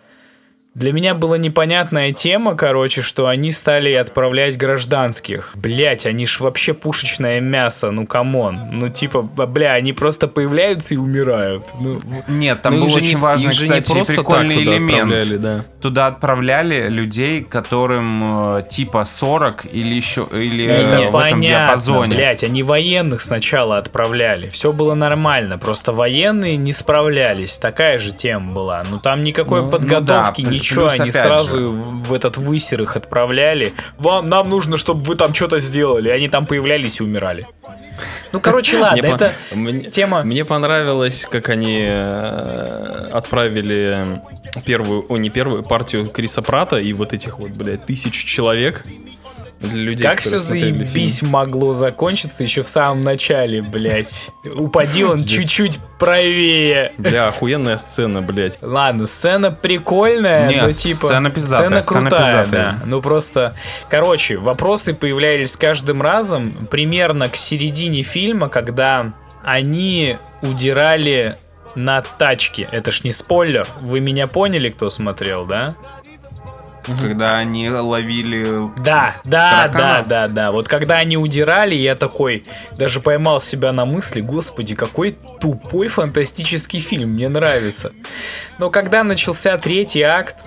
[0.77, 5.53] для меня была непонятная тема, короче, что они стали отправлять гражданских.
[5.55, 8.59] Блять, они ж вообще пушечное мясо, ну come on.
[8.71, 11.63] Ну типа, бля, они просто появляются и умирают.
[11.79, 14.91] Ну, Нет, там Ну, был очень не- важный, не кстати, просто так прикольный туда элемент.
[15.11, 15.65] отправляли, да.
[15.81, 22.15] Туда отправляли людей, которым э, типа 40 или еще или это э, в этом диапазоне.
[22.15, 24.49] блять, они военных сначала отправляли.
[24.49, 27.57] Все было нормально, просто военные не справлялись.
[27.57, 28.83] Такая же тема была.
[28.87, 31.67] Ну там никакой Ну, подготовки, ну да, плюс они сразу же.
[31.67, 33.73] в этот высер их отправляли.
[33.97, 36.09] Вам, нам нужно, чтобы вы там что-то сделали.
[36.09, 37.47] Они там появлялись и умирали.
[38.31, 40.23] Ну, короче, ладно, Мне это по- мне- тема...
[40.23, 44.21] Мне понравилось, как они э, отправили
[44.65, 48.83] первую, о, не первую, партию Криса Прата и вот этих вот, блядь, тысяч человек
[49.59, 50.77] для людей, Как все смотрели фильм.
[50.87, 54.29] заебись могло закончиться еще в самом начале, блять.
[54.55, 56.91] Упади он чуть-чуть правее.
[56.97, 58.57] Бля, охуенная сцена, блядь.
[58.61, 60.95] Ладно, сцена прикольная, Не, но типа...
[61.07, 62.71] сцена пиздатая, Сцена сцена крутая, пиздатая.
[62.73, 62.79] да.
[62.85, 63.55] Ну просто...
[63.89, 66.51] Короче, вопросы появлялись с каждым разом.
[66.69, 71.35] Примерно к середине фильма, когда они удирали
[71.75, 72.67] на тачке.
[72.71, 73.67] Это ж не спойлер.
[73.81, 75.75] Вы меня поняли, кто смотрел, да?
[76.99, 78.71] Когда они ловили...
[78.77, 80.05] Да, да, да, Таракана?
[80.07, 80.51] да, да.
[80.51, 82.45] Вот когда они удирали, я такой
[82.77, 87.91] даже поймал себя на мысли, господи, какой тупой фантастический фильм, мне нравится.
[88.57, 90.37] Но когда начался третий акт,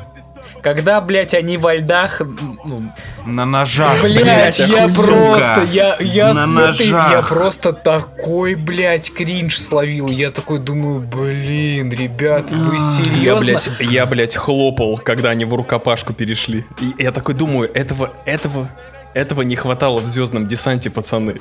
[0.63, 2.21] когда, блядь, они во льдах,
[2.65, 2.93] ну,
[3.27, 5.03] На ножах, блядь, я сука.
[5.03, 7.29] просто, я, я на с этой, я ножах.
[7.29, 10.09] просто такой, блядь, кринж словил.
[10.09, 13.45] Я такой думаю, блин, ребят, вы Я, серьезно?
[13.45, 16.65] блядь, я, блядь, хлопал, когда они в рукопашку перешли.
[16.81, 18.71] И я такой думаю, этого, этого,
[19.13, 21.41] Этого не хватало в звездном десанте, пацаны.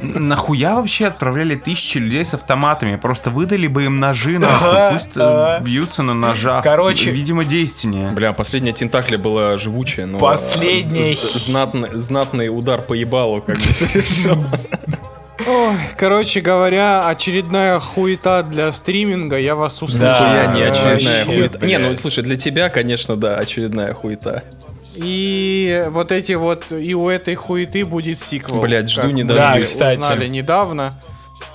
[0.00, 2.94] Нахуя вообще отправляли тысячи людей с автоматами?
[2.96, 6.62] Просто выдали бы им ножи, нахуй, пусть э, бьются на ножах.
[6.62, 8.12] Короче- Видимо, действеннее.
[8.12, 10.18] Бля, последняя тентакля была живучая, но...
[10.18, 13.64] Последняя з- з- Знатный, знатный удар по ебалу, как бы.
[15.46, 20.00] Ой, короче говоря, очередная хуета для стриминга, я вас услышал.
[20.00, 21.66] Да, Нихуя не очередная хуета.
[21.66, 24.44] Не, ну слушай, для тебя, конечно, да, очередная хуета.
[24.94, 28.60] И вот эти вот, и у этой хуеты будет сиквел.
[28.60, 29.44] Блядь, жду как не дождусь.
[29.46, 29.98] Да, кстати.
[29.98, 30.94] узнали недавно.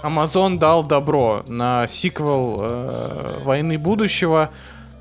[0.03, 4.51] Amazon дал добро на сиквел э, Войны будущего.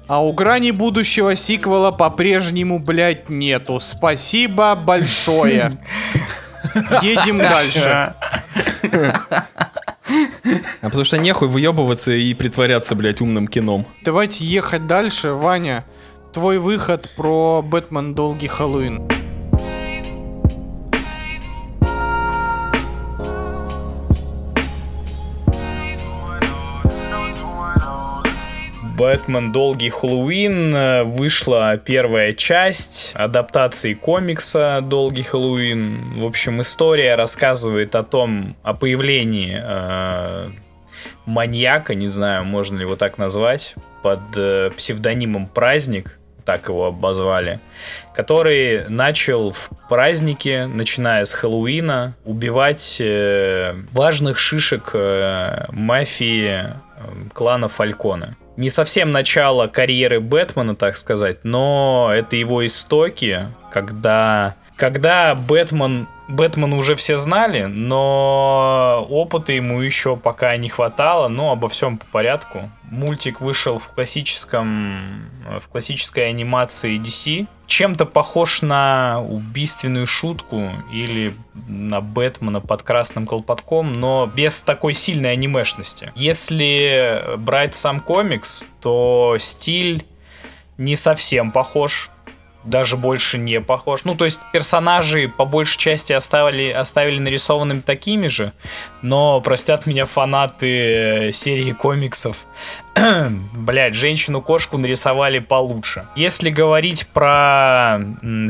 [0.07, 3.79] А у грани будущего сиквела по-прежнему, блядь, нету.
[3.81, 5.73] Спасибо большое.
[7.03, 8.15] Едем дальше.
[10.81, 13.87] А потому что нехуй выебываться и притворяться, блядь, умным кином.
[14.03, 15.33] Давайте ехать дальше.
[15.33, 15.85] Ваня,
[16.33, 19.09] твой выход про Бэтмен Долгий Хэллоуин.
[28.99, 36.19] Бэтмен Долгий Хэллоуин э, вышла первая часть адаптации комикса Долгий Хэллоуин.
[36.21, 40.51] В общем, история рассказывает о том, о появлении э,
[41.27, 46.18] маньяка, не знаю, можно ли его так назвать, под э, псевдонимом Праздник,
[46.49, 47.61] так его обозвали,
[48.17, 56.73] который начал в празднике, начиная с Хэллоуина, убивать э, важных шишек э, мафии э,
[57.35, 58.35] клана Фалькона.
[58.57, 66.75] Не совсем начало карьеры Бэтмена, так сказать, но это его истоки, когда, когда Бэтмен, Бэтмен
[66.75, 72.71] уже все знали, но опыта ему еще пока не хватало, но обо всем по порядку.
[72.85, 81.35] Мультик вышел в классическом, в классической анимации DC, чем-то похож на убийственную шутку или
[81.67, 86.13] на Бэтмена под красным колпатком, но без такой сильной анимешности.
[86.15, 90.05] Если брать сам комикс, то стиль
[90.77, 92.11] не совсем похож,
[92.69, 94.05] даже больше не похож.
[94.05, 98.53] Ну, то есть персонажи по большей части оставили, оставили нарисованными такими же,
[99.03, 102.47] но простят меня фанаты э, серии комиксов.
[102.95, 106.07] Блять, женщину-кошку нарисовали получше.
[106.17, 107.99] Если говорить про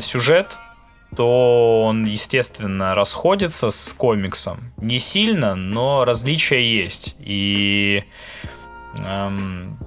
[0.01, 0.59] сюжет,
[1.17, 4.73] то он, естественно, расходится с комиксом.
[4.77, 7.15] Не сильно, но различия есть.
[7.19, 8.05] И
[9.07, 9.79] эм,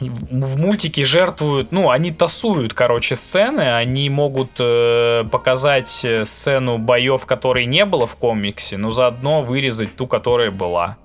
[0.00, 7.26] в мультике жертвуют, ну, они тасуют, короче, сцены, они могут э, показать э, сцену боев,
[7.26, 10.96] которой не было в комиксе, но заодно вырезать ту, которая была.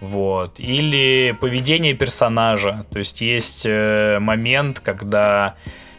[0.00, 0.60] Вот.
[0.60, 2.84] Или поведение персонажа.
[2.90, 5.54] То есть есть э, момент, когда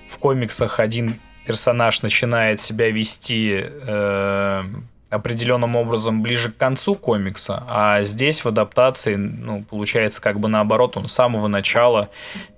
[0.08, 4.64] в комиксах один персонаж начинает себя вести э,
[5.10, 10.98] определенным образом ближе к концу комикса, а здесь в адаптации, ну, получается как бы наоборот,
[10.98, 12.10] он с самого начала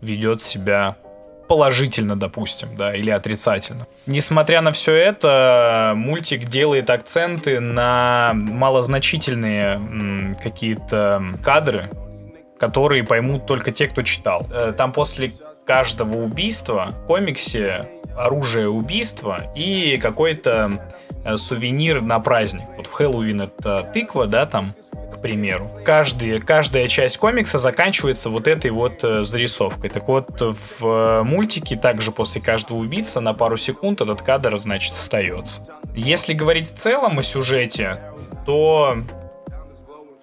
[0.02, 0.98] ведет себя
[1.48, 3.88] положительно, допустим, да, или отрицательно.
[4.06, 11.90] Несмотря на все это, мультик делает акценты на малозначительные какие-то кадры,
[12.60, 14.48] которые поймут только те, кто читал.
[14.52, 15.34] Э, Там после
[15.66, 17.88] каждого убийства в комиксе
[18.18, 20.80] оружие убийства и какой-то
[21.24, 22.66] э, сувенир на праздник.
[22.76, 24.74] Вот в Хэллоуин это тыква, да, там,
[25.14, 25.70] к примеру.
[25.86, 29.90] Каждый, каждая часть комикса заканчивается вот этой вот э, зарисовкой.
[29.90, 34.94] Так вот, в э, мультике также после каждого убийца на пару секунд этот кадр, значит,
[34.94, 35.62] остается.
[35.96, 38.00] Если говорить в целом о сюжете,
[38.46, 38.98] то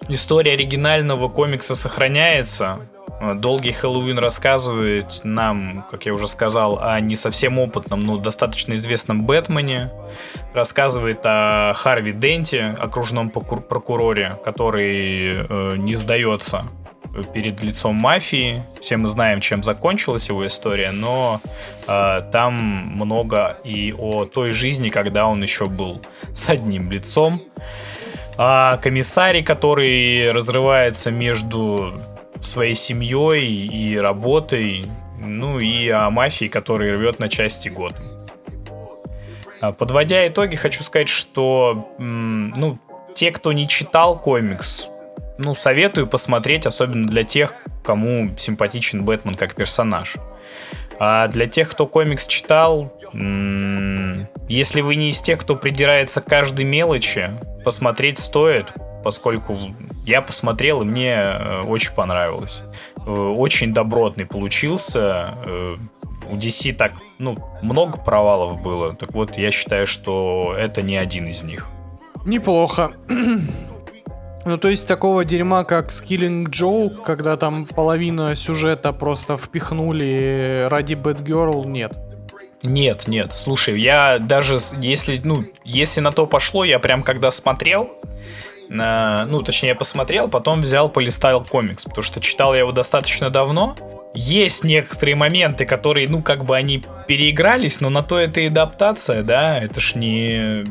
[0.07, 2.87] история оригинального комикса сохраняется.
[3.25, 8.75] Э, Долгий Хэллоуин рассказывает нам, как я уже сказал, о не совсем опытном, но достаточно
[8.75, 9.91] известном Бэтмене.
[10.53, 16.65] Рассказывает о Харви Денте, окружном прокуроре, который э, не сдается
[17.33, 18.63] перед лицом мафии.
[18.81, 21.39] Все мы знаем, чем закончилась его история, но
[21.87, 26.01] э, там много и о той жизни, когда он еще был
[26.33, 27.41] с одним лицом.
[28.37, 31.93] О комиссаре, который разрывается между
[32.45, 34.85] своей семьей и работой,
[35.19, 37.93] ну и о мафии, который рвет на части год.
[39.61, 42.77] А, Подводя итоги, хочу сказать, что ну,
[43.13, 44.89] те, кто не читал комикс,
[45.37, 50.15] ну, советую посмотреть, особенно для тех, кому симпатичен Бэтмен как персонаж.
[50.97, 52.93] А для тех, кто комикс читал,
[54.47, 57.31] если вы не из тех, кто придирается к каждой мелочи,
[57.65, 58.67] посмотреть стоит,
[59.05, 59.55] поскольку
[60.03, 62.63] я посмотрел, и мне э, очень понравилось.
[63.05, 65.35] Э, Очень добротный получился.
[65.45, 65.75] э,
[66.31, 68.95] у DC так, ну, много провалов было.
[68.95, 71.67] Так вот, я считаю, что это не один из них.
[72.25, 72.91] Неплохо.
[74.47, 80.93] Ну, то есть такого дерьма, как Skilling Joke, когда там половина сюжета просто впихнули ради
[80.93, 81.93] Bad нет.
[82.61, 87.89] Нет, нет, слушай, я даже, если, ну, если на то пошло, я прям когда смотрел,
[88.69, 93.75] ну, точнее, я посмотрел, потом взял, полистал комикс, потому что читал я его достаточно давно.
[94.13, 99.23] Есть некоторые моменты, которые, ну, как бы они переигрались, но на то это и адаптация,
[99.23, 100.63] да, это ж не,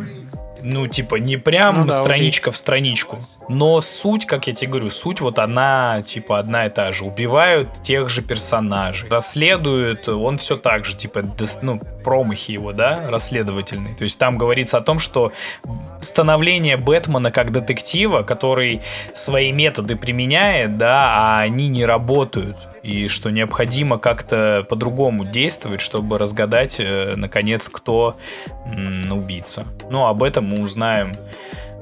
[0.64, 3.18] ну, типа, не прям Ну да, страничка в страничку.
[3.48, 7.04] Но суть, как я тебе говорю, суть вот она, типа, одна и та же.
[7.04, 9.08] Убивают тех же персонажей.
[9.10, 11.22] Расследуют, он все так же, типа,
[11.60, 13.94] ну, промахи его, да, расследовательные.
[13.94, 15.32] То есть там говорится о том, что
[16.00, 18.80] становление Бэтмена как детектива, который
[19.12, 22.56] свои методы применяет, да, а они не работают.
[22.84, 28.16] И что необходимо как-то по-другому действовать, чтобы разгадать, э, наконец, кто
[29.10, 29.64] убийца.
[29.90, 31.16] Ну, об этом мы узнаем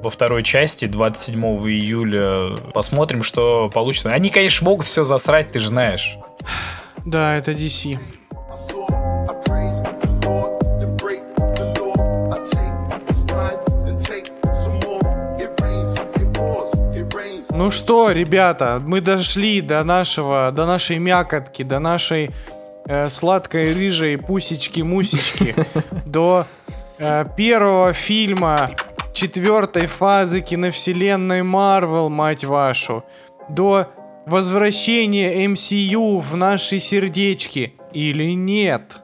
[0.03, 2.57] во второй части 27 июля.
[2.73, 4.13] Посмотрим, что получится.
[4.13, 6.17] Они, конечно, могут все засрать, ты же знаешь.
[7.05, 7.99] Да, это DC.
[17.63, 22.31] Ну что, ребята, мы дошли до нашего, до нашей мякотки, до нашей
[22.87, 25.55] э, сладкой рыжей пусечки-мусечки,
[26.05, 26.49] до
[26.99, 28.71] э, первого фильма
[29.15, 33.05] четвертой фазы киновселенной Марвел, мать вашу,
[33.49, 33.87] до
[34.27, 39.02] возвращения MCU в наши сердечки или нет.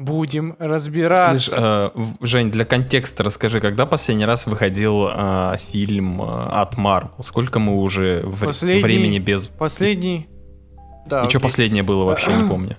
[0.00, 1.50] Будем разбираться.
[1.50, 6.78] Слышь, э, в- Жень, для контекста расскажи, когда последний раз выходил э, фильм э, от
[6.78, 7.10] Марвел?
[7.22, 9.46] Сколько мы уже Последний- времени без...
[9.46, 10.26] Последний.
[11.06, 11.40] Да, И что окей.
[11.40, 12.78] последнее было вообще, не помню.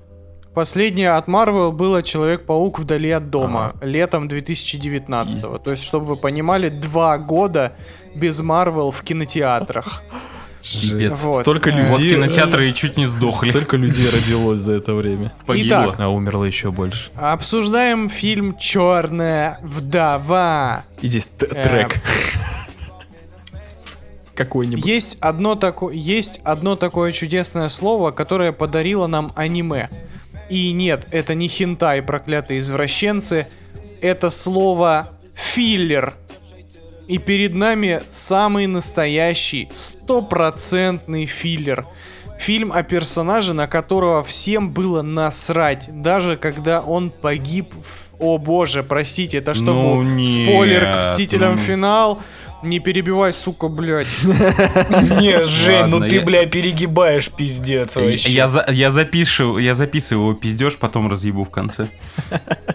[0.56, 6.70] Последнее от Marvel было Человек-паук вдали от дома летом 2019 То есть, чтобы вы понимали,
[6.70, 7.74] два года
[8.16, 10.02] без Marvel в кинотеатрах.
[10.62, 11.22] Пипец.
[11.24, 11.42] Вот.
[11.42, 12.16] Столько Э, Вот людей...
[12.16, 13.50] кинотеатры и чуть не сдохли.
[13.50, 15.34] Столько людей родилось за это время.
[15.48, 15.96] Итак.
[15.98, 17.12] А умерло еще больше.
[17.16, 20.86] Обсуждаем фильм Черная вдова.
[21.02, 22.00] И здесь Э, трек.
[24.36, 24.86] Какой-нибудь.
[24.86, 25.92] Есть одно, тако...
[25.92, 29.90] есть одно такое чудесное слово, которое подарило нам аниме.
[30.50, 33.48] И нет, это не хентай, проклятые извращенцы.
[34.02, 36.16] Это слово филлер.
[37.12, 41.86] И перед нами самый настоящий, стопроцентный филлер.
[42.40, 48.16] Фильм о персонаже, на которого всем было насрать, даже когда он погиб в...
[48.18, 51.58] О боже, простите, это что Ну был нет, спойлер к Мстителям ну.
[51.58, 52.22] финал?
[52.64, 54.08] Не перебивай, сука, блядь.
[54.24, 58.30] Не, Жень, ну ты, бля, перегибаешь, пиздец вообще.
[58.30, 61.88] Я, за- я запишу, я записываю его пиздеж, потом разъебу в конце.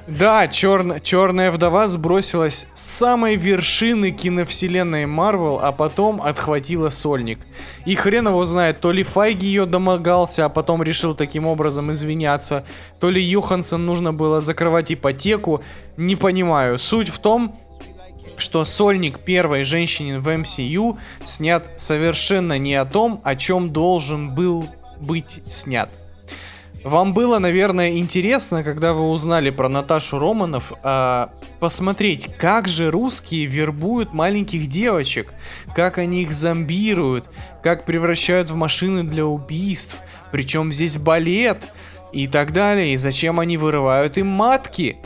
[0.09, 7.41] Да, черн- черная вдова сбросилась с самой вершины киновселенной Марвел, а потом отхватила сольник.
[7.85, 12.65] И хрен его знает, то ли Файги ее домогался, а потом решил таким образом извиняться,
[13.01, 15.63] то ли Юхансон нужно было закрывать ипотеку,
[15.97, 16.79] не понимаю.
[16.79, 17.59] Суть в том,
[18.39, 24.67] что сольник первой женщины в MCU снят совершенно не о том, о чем должен был
[25.01, 25.91] быть снят.
[26.87, 33.47] Вам было, наверное, интересно, когда вы узнали про Наташу Романов, а, посмотреть, как же русские
[33.47, 35.35] вербуют маленьких девочек,
[35.75, 37.29] как они их зомбируют,
[37.61, 39.99] как превращают в машины для убийств,
[40.31, 41.67] причем здесь балет
[42.13, 44.99] и так далее, и зачем они вырывают им матки.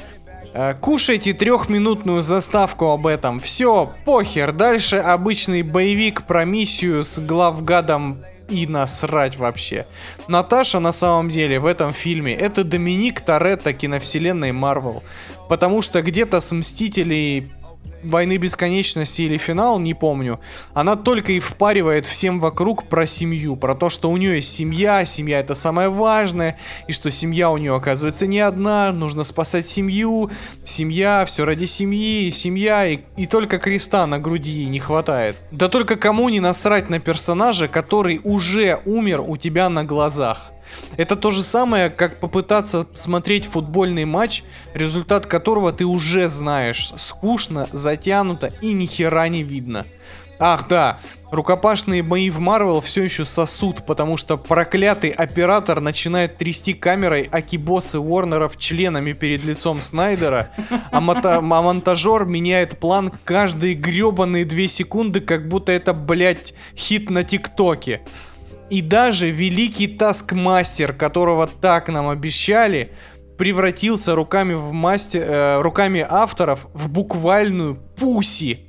[0.53, 3.40] Э, Кушайте трехминутную заставку об этом.
[3.40, 4.53] Все, похер.
[4.53, 9.86] Дальше обычный боевик про миссию с главгадом и насрать вообще.
[10.26, 15.03] Наташа на самом деле в этом фильме это Доминик Торетто киновселенной Марвел.
[15.48, 17.53] Потому что где-то с Мстителей
[18.03, 20.40] Войны Бесконечности или Финал, не помню,
[20.74, 25.05] она только и впаривает всем вокруг про семью, про то, что у нее есть семья,
[25.05, 30.30] семья это самое важное, и что семья у нее оказывается не одна, нужно спасать семью,
[30.64, 35.36] семья, все ради семьи, семья, и, и только креста на груди не хватает.
[35.51, 40.53] Да только кому не насрать на персонажа, который уже умер у тебя на глазах.
[40.96, 44.44] Это то же самое, как попытаться смотреть футбольный матч,
[44.74, 46.92] результат которого ты уже знаешь.
[46.96, 49.86] Скучно, затянуто и ни хера не видно.
[50.42, 51.00] Ах да,
[51.30, 57.98] рукопашные бои в Марвел все еще сосут, потому что проклятый оператор начинает трясти камерой акибосы
[57.98, 60.48] Уорнеров членами перед лицом Снайдера,
[60.90, 67.10] а, мота- а монтажер меняет план каждые гребаные две секунды, как будто это, блядь, хит
[67.10, 68.00] на ТикТоке.
[68.70, 72.92] И даже великий таскмастер, которого так нам обещали,
[73.36, 78.61] превратился руками, в мастер, э, руками авторов в буквальную pussy.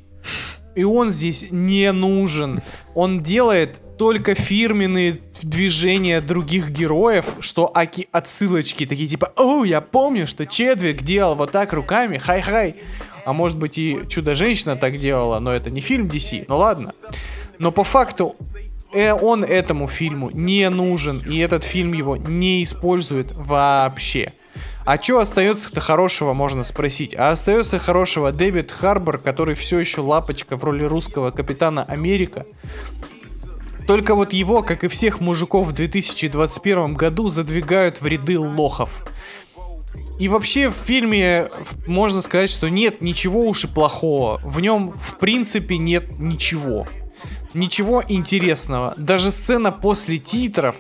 [0.75, 2.61] И он здесь не нужен.
[2.95, 10.25] Он делает только фирменные движения других героев, что аки отсылочки такие типа, о, я помню,
[10.25, 12.77] что Чедвик делал вот так руками, хай-хай.
[13.25, 16.93] А может быть и Чудо-женщина так делала, но это не фильм DC, ну ладно.
[17.59, 18.35] Но по факту
[18.93, 24.31] он этому фильму не нужен, и этот фильм его не использует вообще.
[24.83, 27.15] А что остается-то хорошего, можно спросить.
[27.15, 32.45] А остается хорошего Дэвид Харбор, который все еще лапочка в роли русского капитана Америка.
[33.87, 39.05] Только вот его, как и всех мужиков в 2021 году, задвигают в ряды лохов.
[40.19, 41.49] И вообще в фильме
[41.87, 44.39] можно сказать, что нет ничего уж и плохого.
[44.43, 46.87] В нем в принципе нет ничего.
[47.53, 48.93] Ничего интересного.
[48.97, 50.75] Даже сцена после титров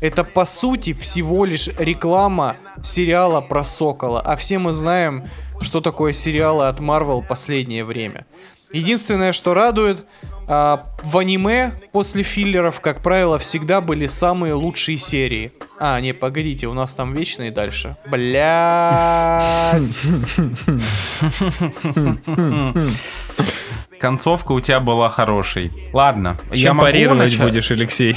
[0.00, 4.20] это по сути всего лишь реклама сериала про Сокола.
[4.20, 5.28] А все мы знаем,
[5.60, 8.26] что такое сериалы от Marvel последнее время.
[8.72, 10.04] Единственное, что радует,
[10.48, 15.52] а, в аниме после филлеров, как правило, всегда были самые лучшие серии.
[15.78, 17.96] А, не, погодите, у нас там вечные дальше.
[18.06, 19.82] Блядь.
[23.98, 25.72] Концовка у тебя была хорошей.
[25.92, 27.40] Ладно, я Чем могу парировать начать?
[27.40, 28.16] будешь, Алексей?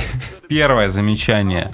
[0.50, 1.72] Первое замечание.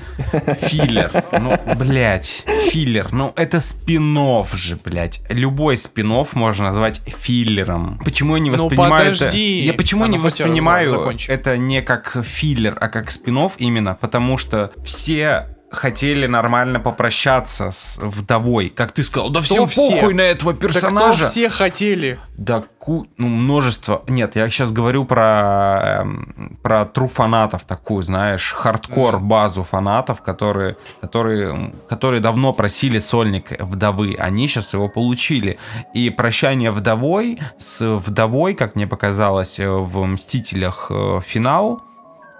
[0.60, 1.12] Филлер.
[1.32, 3.12] Ну, блядь, филлер.
[3.12, 4.14] Ну, это спин
[4.53, 5.22] же, блядь.
[5.30, 7.99] Любой спин можно назвать филлером.
[8.03, 9.20] Почему я не Ну, воспринимаю это...
[9.20, 9.62] подожди.
[9.62, 10.88] Я почему А, не ну, воспринимаю
[11.28, 13.95] это не как филлер, а как спин именно?
[13.99, 18.69] Потому что все хотели нормально попрощаться с вдовой.
[18.69, 19.91] Как ты сказал, да всем все?
[19.91, 21.23] похуй на этого Да кто персонажа.
[21.26, 22.19] все хотели?
[22.38, 23.07] Да ку...
[23.17, 24.03] ну, множество.
[24.07, 30.78] Нет, я сейчас говорю про, эм, про тру фанатов такую, знаешь, хардкор базу фанатов, которые,
[31.01, 34.15] которые, которые давно просили сольник вдовы.
[34.19, 35.57] Они сейчас его получили.
[35.93, 41.82] И прощание вдовой с вдовой, как мне показалось, э, в Мстителях э, финал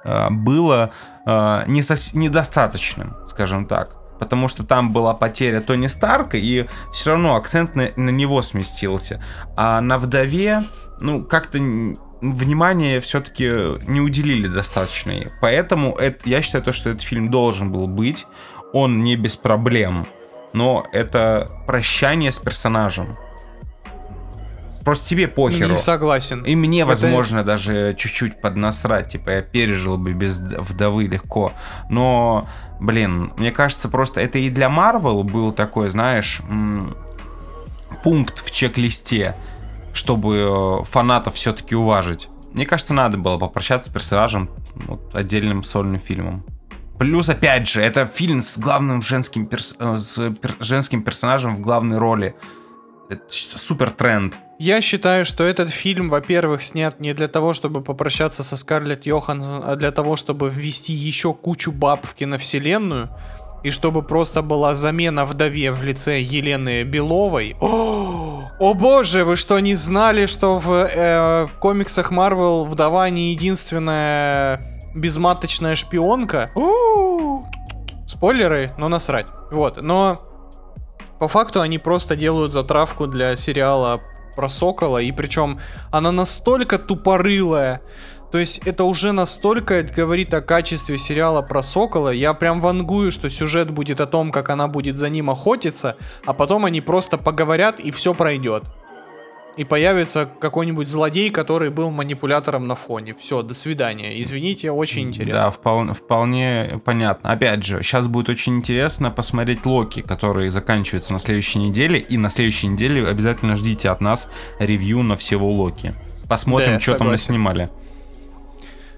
[0.04, 0.92] э, было
[1.26, 3.98] э, не совс- недостаточным, скажем так.
[4.18, 9.22] Потому что там была потеря Тони Старка, и все равно акцент на, на него сместился.
[9.58, 10.64] А на вдове,
[11.02, 11.60] ну, как-то
[12.22, 13.46] внимание все-таки
[13.88, 15.14] не уделили достаточно.
[15.42, 18.26] Поэтому это, я считаю, то, что этот фильм должен был быть.
[18.72, 20.08] Он не без проблем.
[20.54, 23.18] Но это прощание с персонажем.
[24.86, 25.72] Просто тебе похеру.
[25.74, 26.44] Не согласен.
[26.44, 29.10] И мне, Это- возможно, даже чуть-чуть поднасрать.
[29.10, 31.52] Типа, я пережил бы без вдовы легко.
[31.90, 32.48] Но,
[32.80, 36.42] блин, мне кажется, просто это и для Марвел был такой, знаешь,
[38.04, 39.36] пункт в чек-листе,
[39.94, 42.30] чтобы э, фанатов все-таки уважить.
[42.54, 46.46] Мне кажется, надо было попрощаться с персонажем вот, отдельным сольным фильмом.
[47.00, 51.62] Плюс, опять же, это фильм с главным женским, перс- э, с пер- женским персонажем в
[51.62, 52.36] главной роли.
[53.10, 54.38] Это супер тренд.
[54.58, 59.64] Я считаю, что этот фильм, во-первых, снят не для того, чтобы попрощаться со Скарлетт Йоханссон,
[59.66, 63.10] а для того, чтобы ввести еще кучу баб в киновселенную,
[63.64, 67.56] и чтобы просто была замена вдове в лице Елены Беловой.
[67.60, 74.62] О, о боже, вы что, не знали, что в э, комиксах Марвел вдова не единственная
[74.96, 76.52] безматочная шпионка?
[76.56, 77.44] У,
[78.08, 79.28] Спойлеры, но насрать.
[79.52, 80.22] Вот, но
[81.20, 84.02] по факту они просто делают затравку для сериала
[84.36, 85.60] про Сокола, и причем
[85.92, 87.82] она настолько тупорылая,
[88.32, 93.30] то есть это уже настолько говорит о качестве сериала про Сокола, я прям вангую, что
[93.30, 95.96] сюжет будет о том, как она будет за ним охотиться,
[96.26, 98.64] а потом они просто поговорят и все пройдет.
[99.58, 103.14] И появится какой-нибудь злодей, который был манипулятором на фоне.
[103.14, 104.22] Все, до свидания.
[104.22, 105.44] Извините, очень интересно.
[105.46, 107.32] Да, вполне, вполне понятно.
[107.32, 112.00] Опять же, сейчас будет очень интересно посмотреть Локи, который заканчивается на следующей неделе.
[112.00, 114.30] И на следующей неделе обязательно ждите от нас
[114.60, 115.94] ревью на всего Локи.
[116.28, 117.12] Посмотрим, Да, что там согласен.
[117.34, 117.70] наснимали.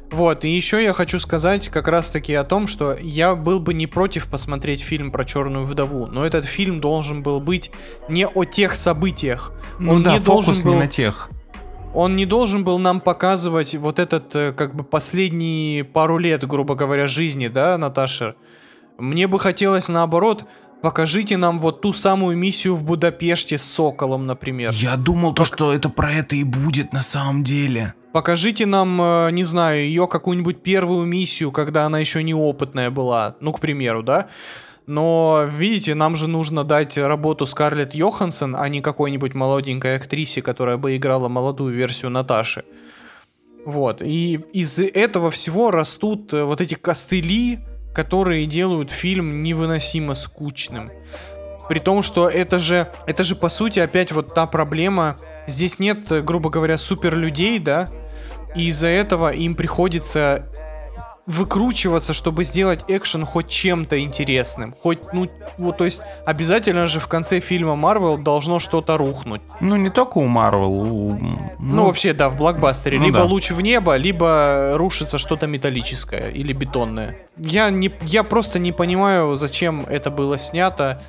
[0.09, 3.73] Вот, и еще я хочу сказать как раз таки о том, что я был бы
[3.73, 7.71] не против посмотреть фильм про Черную вдову, но этот фильм должен был быть
[8.07, 9.51] не о тех событиях.
[9.79, 11.29] Ну Он да, не фокус должен не был, на тех.
[11.93, 16.75] он не должен был нам показывать вот этот, э, как бы, последние пару лет, грубо
[16.75, 18.35] говоря, жизни, да, Наташа?
[18.97, 20.45] Мне бы хотелось наоборот,
[20.81, 24.71] покажите нам вот ту самую миссию в Будапеште с Соколом, например.
[24.73, 27.93] Я думал, то, что это про это и будет на самом деле.
[28.17, 33.53] Покажите нам, э, не знаю, ее какую-нибудь первую миссию, когда она еще неопытная была, ну,
[33.53, 34.29] к примеру, да?
[34.87, 40.77] Но, видите, нам же нужно дать работу Скарлетт Йоханссон, а не какой-нибудь молоденькой актрисе, которая
[40.77, 42.63] бы играла молодую версию Наташи.
[43.65, 44.01] Вот.
[44.01, 47.59] И из этого всего растут э, вот эти костыли,
[47.93, 50.89] которые делают фильм невыносимо скучным.
[51.69, 55.17] При том, что это же, это же по сути опять вот та проблема.
[55.45, 57.91] Здесь нет, э, грубо говоря, суперлюдей, да?
[58.57, 60.45] И из-за этого им приходится
[61.27, 64.73] выкручиваться, чтобы сделать экшен хоть чем-то интересным.
[64.81, 69.41] Хоть, ну, вот, то есть, обязательно же в конце фильма Марвел должно что-то рухнуть.
[69.59, 71.19] Ну, не только у Марвел, у...
[71.59, 72.97] Ну, вообще, да, в блокбастере.
[72.97, 73.25] ну либо да.
[73.25, 77.17] луч в небо, либо рушится что-то металлическое или бетонное.
[77.35, 81.01] Я, не, я просто не понимаю, зачем это было снято.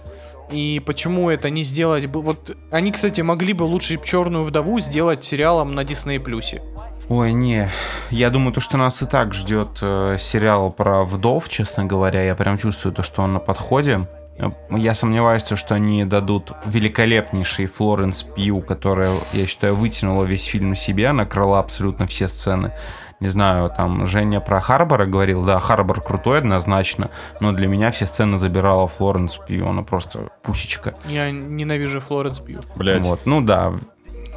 [0.51, 2.07] И почему это не сделать.
[2.07, 6.63] Вот они, кстати, могли бы лучше Черную вдову сделать сериалом на Дисней Плюсе.
[7.09, 7.69] Ой, не.
[8.11, 12.23] Я думаю, то, что нас и так ждет э, сериал про вдов, честно говоря.
[12.23, 14.07] Я прям чувствую то, что он на подходе.
[14.39, 20.45] Э, Я сомневаюсь, то, что они дадут великолепнейший Флоренс Пью, которая, я считаю, вытянула весь
[20.45, 22.73] фильм на себе, накрыла абсолютно все сцены.
[23.21, 28.07] Не знаю, там Женя про Харбора говорил, да, Харбор крутой однозначно, но для меня все
[28.07, 30.95] сцены забирала Флоренс Пью, она просто пусечка.
[31.07, 32.61] Я ненавижу Флоренс Пью.
[32.77, 33.73] Блять, Вот, ну да,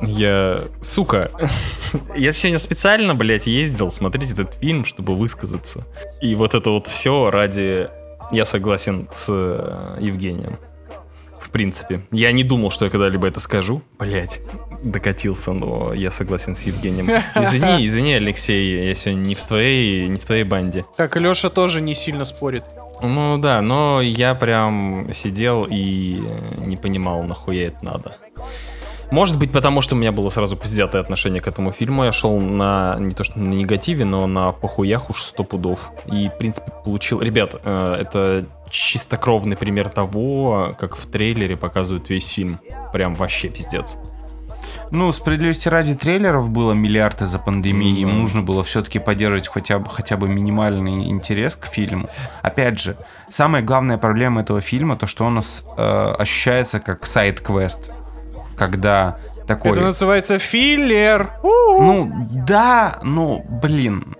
[0.01, 0.61] я...
[0.81, 1.31] Сука.
[2.15, 5.85] я сегодня специально, блядь, ездил смотреть этот фильм, чтобы высказаться.
[6.21, 7.89] И вот это вот все ради...
[8.31, 10.57] Я согласен с э, Евгением.
[11.39, 12.01] В принципе.
[12.11, 13.81] Я не думал, что я когда-либо это скажу.
[13.99, 14.39] Блять,
[14.83, 17.09] докатился, но я согласен с Евгением.
[17.35, 20.85] Извини, извини, Алексей, я сегодня не в твоей, не в твоей банде.
[20.95, 22.63] Так, Леша тоже не сильно спорит.
[23.01, 26.21] Ну да, но я прям сидел и
[26.65, 28.17] не понимал, нахуя это надо.
[29.11, 32.05] Может быть, потому что у меня было сразу пиздятое отношение к этому фильму.
[32.05, 35.91] Я шел на не то что на негативе, но на похуях уж сто пудов.
[36.07, 37.21] И, в принципе, получил...
[37.21, 42.61] Ребят, э, это чистокровный пример того, как в трейлере показывают весь фильм.
[42.93, 43.97] Прям вообще пиздец.
[44.91, 47.99] Ну, справедливости ради трейлеров было миллиард из-за пандемии.
[47.99, 52.09] Им нужно было все-таки поддерживать хотя бы, хотя бы минимальный интерес к фильму.
[52.41, 52.95] Опять же,
[53.29, 57.91] самая главная проблема этого фильма, то, что он у нас э, ощущается как сайт-квест.
[58.61, 59.71] Когда такой...
[59.71, 61.31] Это называется филлер.
[61.41, 64.15] Ну, да, но, блин...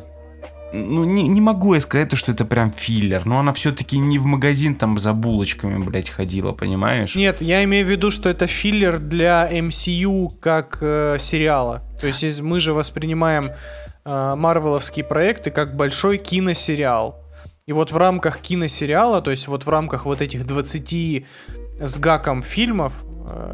[0.74, 4.26] Ну, не, не могу я сказать, что это прям филлер, но она все-таки не в
[4.26, 7.14] магазин там за булочками, блядь, ходила, понимаешь?
[7.14, 11.84] Нет, я имею в виду, что это филлер для MCU как э, сериала.
[12.00, 13.52] То есть мы же воспринимаем
[14.06, 17.24] э, марвеловские проекты как большой киносериал.
[17.68, 21.26] И вот в рамках киносериала, то есть вот в рамках вот этих 20
[21.80, 23.04] с гаком фильмов,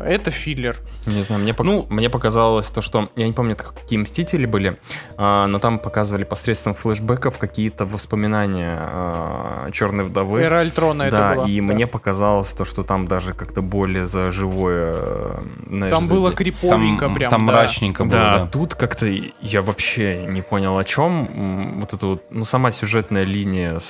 [0.06, 0.78] это филлер.
[1.06, 3.10] Не знаю, мне, Ну- мне показалось то, что...
[3.16, 4.78] Я не помню, это какие Мстители были,
[5.18, 10.42] а, но там показывали посредством флешбеков какие-то воспоминания а, Черной Вдовы.
[10.42, 11.48] Эра Альтрона это да, была.
[11.48, 11.66] и да.
[11.74, 14.94] мне показалось то, что там даже как-то более за живое...
[14.96, 15.40] э,
[15.70, 17.30] знаешь, Там было заде- криповенько Там, прям.
[17.30, 17.54] там да.
[17.54, 18.48] мрачненько было, Да, да.
[18.48, 19.06] тут как-то
[19.42, 21.80] я вообще не понял, о чем.
[21.80, 23.86] Вот это вот, ну, сама сюжетная линия с,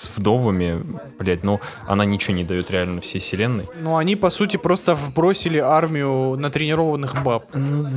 [0.00, 0.82] с вдовами,
[1.18, 3.66] блядь, ну, она ничего не дает реально всей вселенной.
[3.80, 7.44] Ну, они, по сути, просто вбросили армию натренированных баб.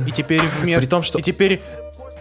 [0.06, 0.82] И теперь вместо...
[0.82, 1.62] При том, что- И теперь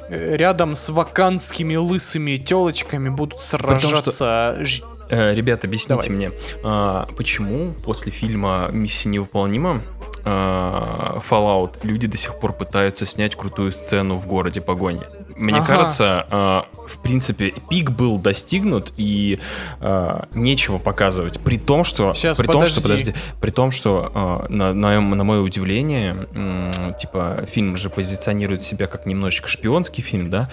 [0.10, 4.58] э, рядом с ваканскими лысыми телочками будут сражаться...
[4.62, 6.10] ж- Э, ребят, объясните Давай.
[6.10, 6.32] мне,
[6.64, 9.82] а, почему после фильма «Миссия невыполнима»
[10.26, 15.02] а, Fallout люди до сих пор пытаются снять крутую сцену в городе погони.
[15.36, 15.66] Мне Ага.
[15.68, 19.40] кажется, а, в принципе, пик был достигнут и
[19.80, 21.40] а, нечего показывать.
[21.40, 23.12] При том, что, Щас, при том, что, подожди.
[23.12, 26.28] подожди, при том, что а, на, на, на мое удивление,
[27.00, 30.50] типа фильм же позиционирует себя как немножечко шпионский фильм, да?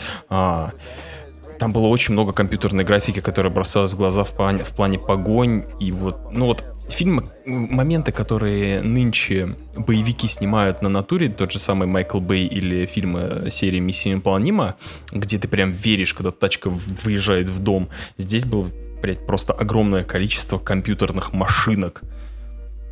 [1.60, 5.66] Там было очень много компьютерной графики, которая бросалась в глаза в плане, в плане погонь.
[5.78, 11.86] И вот, ну вот, фильмы, моменты, которые нынче боевики снимают на натуре, тот же самый
[11.86, 14.76] Майкл Бэй или фильмы серии «Миссия невыполнима»,
[15.12, 17.90] где ты прям веришь, когда тачка выезжает в дом.
[18.16, 18.70] Здесь было,
[19.02, 22.00] блядь, просто огромное количество компьютерных машинок.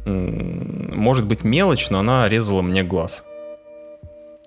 [0.04, 3.24] Может быть мелочь, но она резала мне глаз.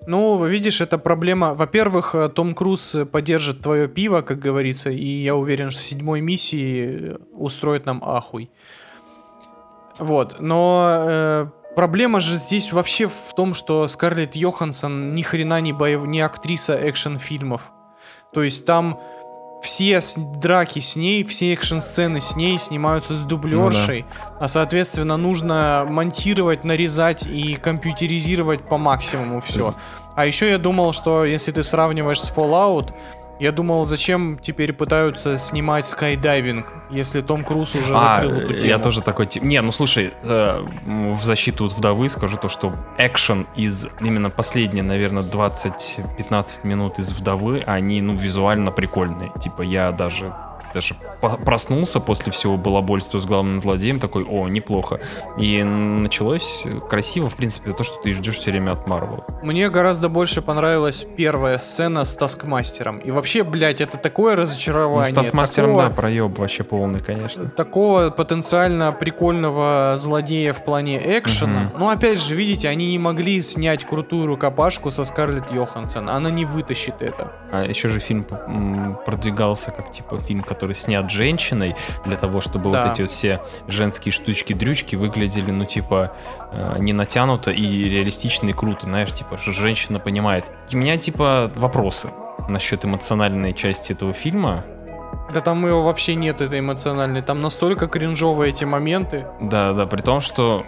[0.06, 1.54] Ну, видишь, это проблема.
[1.54, 6.20] Во-первых, э, Том Круз э, поддержит твое пиво, как говорится, и я уверен, что седьмой
[6.20, 8.50] миссии э, устроит нам ахуй.
[9.98, 11.46] Вот, но э,
[11.76, 16.04] проблема же здесь вообще в том, что Скарлетт Йоханссон ни хрена не, боев...
[16.04, 17.70] не актриса экшн-фильмов.
[18.32, 19.00] То есть там
[19.62, 24.04] все драки с ней, все экшн-сцены с ней снимаются с дублершей,
[24.40, 29.74] а соответственно нужно монтировать, нарезать и компьютеризировать по максимуму все.
[30.14, 32.92] А еще я думал, что если ты сравниваешь с Fallout,
[33.42, 38.66] Я думал, зачем теперь пытаются снимать скайдайвинг, если Том Круз уже А, закрыл эту тему.
[38.66, 39.42] я тоже такой тип.
[39.42, 45.24] Не, ну слушай, э, в защиту вдовы скажу то, что экшен из именно последние, наверное,
[45.24, 49.32] 20-15 минут из вдовы, они, ну, визуально прикольные.
[49.42, 50.32] Типа, я даже
[50.72, 50.96] даже
[51.44, 55.00] проснулся после всего балабольства с главным злодеем, такой, о, неплохо.
[55.38, 59.24] И началось красиво, в принципе, то, что ты ждешь все время от Марвел.
[59.42, 62.98] Мне гораздо больше понравилась первая сцена с Таскмастером.
[62.98, 65.12] И вообще, блядь, это такое Ну, разочарование.
[65.12, 67.48] с Тасмастером, такого- да, проеб вообще полный, конечно.
[67.50, 71.70] такого потенциально прикольного злодея в плане экшена.
[71.78, 76.08] Ну, опять же, видите, они не могли снять крутую рукопашку со Скарлетт Йоханссон.
[76.08, 77.32] Она не вытащит это.
[77.50, 78.24] А еще же фильм
[79.04, 82.82] продвигался как типа фильм, который снят женщиной, для того, чтобы Да.
[82.82, 86.12] вот эти вот все женские штучки-дрючки выглядели, ну, типа,
[86.52, 90.44] э, не натянуто и реалистично и круто, знаешь, типа, что женщина понимает.
[90.72, 92.08] У меня, типа, вопросы
[92.48, 94.64] насчет эмоциональной части этого фильма.
[95.32, 97.22] Да там его вообще нет, этой эмоциональной.
[97.22, 99.26] Там настолько кринжовые эти моменты.
[99.40, 100.64] Да, да, при том, что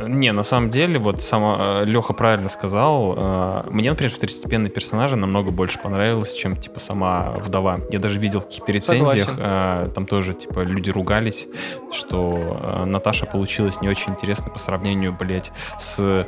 [0.00, 3.14] не, на самом деле, вот сама Леха правильно сказал.
[3.16, 7.78] э, Мне, например, второстепенные персонажи намного больше понравилось, чем типа сама вдова.
[7.90, 11.46] Я даже видел в каких-то рецензиях, э, там тоже типа люди ругались,
[11.92, 16.26] что э, Наташа получилась не очень интересно по сравнению, блять, с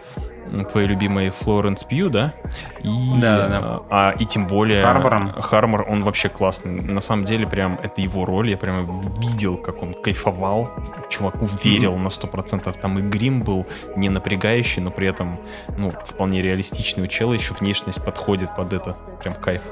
[0.70, 2.34] твоей любимой Флоренс Пью, да?
[2.82, 3.61] И, Да-да-да.
[3.61, 4.82] э, А, и тем более...
[4.82, 5.32] Харбором.
[5.32, 6.80] Хармор, он вообще классный.
[6.80, 8.51] На самом деле, прям это его роль.
[8.51, 10.70] Я прям видел, как он кайфовал.
[11.11, 12.78] Чуваку верил на 100%.
[12.80, 13.66] Там и грим был
[13.97, 15.38] не напрягающий, но при этом,
[15.76, 17.32] ну, вполне реалистичный у чела.
[17.32, 18.97] Еще внешность подходит под это.
[19.22, 19.62] Прям кайф.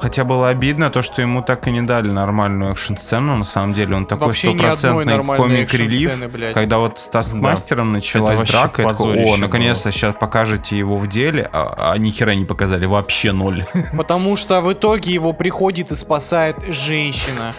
[0.00, 3.36] Хотя было обидно то, что ему так и не дали нормальную экшн-сцену.
[3.36, 6.54] На самом деле он такой Вообще стопроцентный комик-релив.
[6.54, 11.06] Когда вот с Таскмастером началась Это драка, я такой, о, наконец-то сейчас покажете его в
[11.08, 13.66] деле, а, а ни хера не показали, вообще ноль.
[13.96, 17.52] Потому что в итоге его приходит и спасает женщина.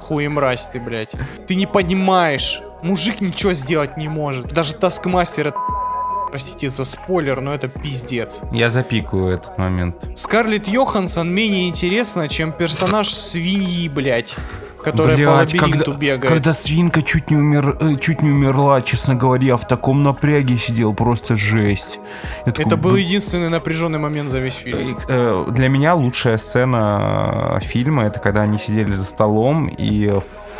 [0.00, 1.12] Хуемразь ты, блядь.
[1.46, 2.62] Ты не понимаешь.
[2.82, 4.52] Мужик ничего сделать не может.
[4.52, 5.58] Даже Таскмастер это...
[6.30, 8.42] Простите за спойлер, но это пиздец.
[8.52, 9.96] Я запикаю этот момент.
[10.16, 14.36] Скарлетт Йоханссон менее интересна, чем персонаж свиньи, блядь.
[14.82, 16.32] Которая по Блядь, лабиринту когда, бегает.
[16.32, 20.56] когда свинка чуть не, умер, э, чуть не умерла, честно говоря, я в таком напряге
[20.56, 22.00] сидел, просто жесть.
[22.46, 24.96] Я такой, Это был «Б- единственный напряженный момент за весь фильм.
[25.08, 30.10] Э, Для меня лучшая сцена э, фильма это когда они сидели за столом и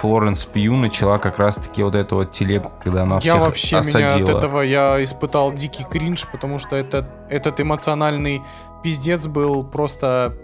[0.00, 3.76] Флоренс Пью начала как раз таки вот эту вот телегу, когда она Я всех вообще
[3.78, 4.16] осадила.
[4.18, 8.42] меня от этого я испытал дикий кринж, потому что этот, этот эмоциональный
[8.82, 10.34] пиздец был просто.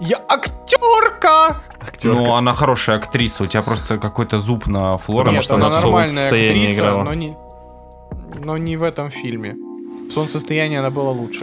[0.00, 1.56] Я актерка!
[2.02, 5.24] Ну, она хорошая актриса, у тебя просто какой-то зуб на Флоренс.
[5.24, 7.02] Потому Нет, что она она в нормальная солнцестоянии актриса, играла.
[7.04, 7.36] но не,
[8.38, 9.54] но не в этом фильме.
[10.08, 11.40] В солнцестоянии она была лучше.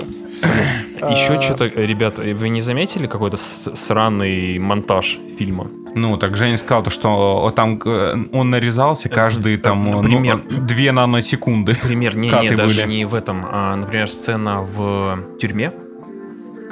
[1.10, 5.68] Еще А, что-то, ребята, вы не заметили какой-то сраный монтаж фильма?
[5.96, 10.42] Ну, так Женя сказал, то, что э, там э, он нарезался каждые там э, например.
[10.50, 11.76] ну, две наносекунды.
[11.76, 12.88] Пример, не, не, даже были.
[12.88, 15.72] не в этом, а, например, сцена в тюрьме,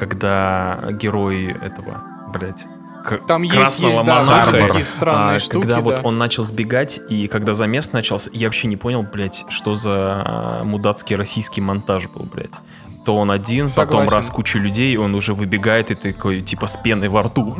[0.01, 2.65] когда герой этого, блядь,
[3.27, 6.01] Там красного есть, да, монаха, такие странные а, штуки, когда вот да.
[6.01, 10.63] он начал сбегать, и когда замес начался, я вообще не понял, блядь, что за а,
[10.63, 12.49] мудацкий российский монтаж был, блядь.
[13.05, 14.15] То он один, потом Согласен.
[14.15, 17.55] раз куча людей, он уже выбегает и такой, типа, с пеной во рту.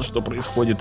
[0.00, 0.78] Что происходит?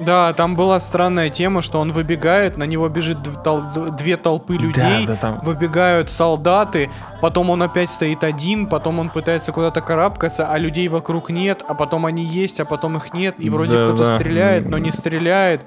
[0.00, 5.06] Да, там была странная тема, что он выбегает, на него бежит тол- две толпы людей,
[5.06, 6.90] да, там- выбегают солдаты,
[7.20, 11.74] потом он опять стоит один, потом он пытается куда-то карабкаться, а людей вокруг нет, а
[11.74, 14.16] потом они есть, а потом их нет, и вроде Да, кто-то да.
[14.18, 15.64] стреляет, но не стреляет.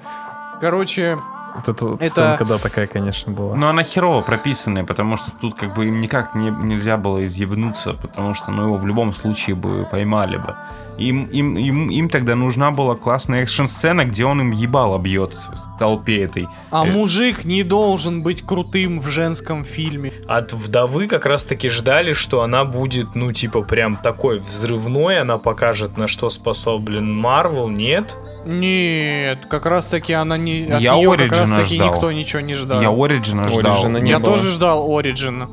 [0.60, 1.18] Короче,
[1.54, 3.56] Вот эта Это- сценка, да, такая, конечно, была.
[3.56, 7.92] Но она херово прописанная, потому что тут как бы им никак не- нельзя было изъебнуться,
[7.94, 10.54] потому что ну, его в любом случае бы поймали бы.
[10.98, 15.78] Им, им, им, им тогда нужна была классная экшн-сцена, где он им ебало бьет в
[15.78, 16.48] толпе этой.
[16.70, 20.12] а Э, мужик не должен быть крутым в женском фильме.
[20.28, 25.38] От вдовы как раз таки ждали, что она будет, ну, типа, прям такой взрывной, она
[25.38, 28.14] покажет, на что способен Марвел, нет?
[28.44, 30.64] Нет, как раз таки она не...
[30.70, 31.10] От Я неё
[31.42, 31.94] как раз origin а таки ждал.
[31.94, 32.80] никто ничего не ждал.
[32.80, 33.72] Я origin а ждал.
[33.72, 34.32] Origin а не Я было.
[34.32, 35.48] тоже ждал origin,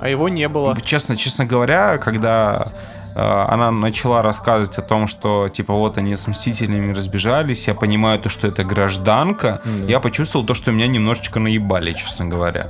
[0.00, 0.76] а его не было.
[0.84, 2.66] Честно, честно говоря, когда
[3.14, 8.18] э, она начала рассказывать о том, что типа вот они с Мстителями разбежались, я понимаю
[8.18, 12.68] то, что это гражданка, я почувствовал то, что меня немножечко наебали, честно говоря.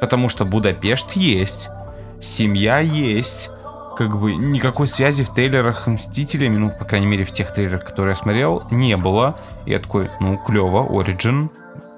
[0.00, 1.68] Потому что Будапешт есть,
[2.20, 3.50] семья есть,
[3.96, 7.84] как бы никакой связи в трейлерах с Мстителями, ну, по крайней мере, в тех трейлерах,
[7.84, 9.36] которые я смотрел, не было.
[9.66, 11.50] И я такой, ну, клево, Origin,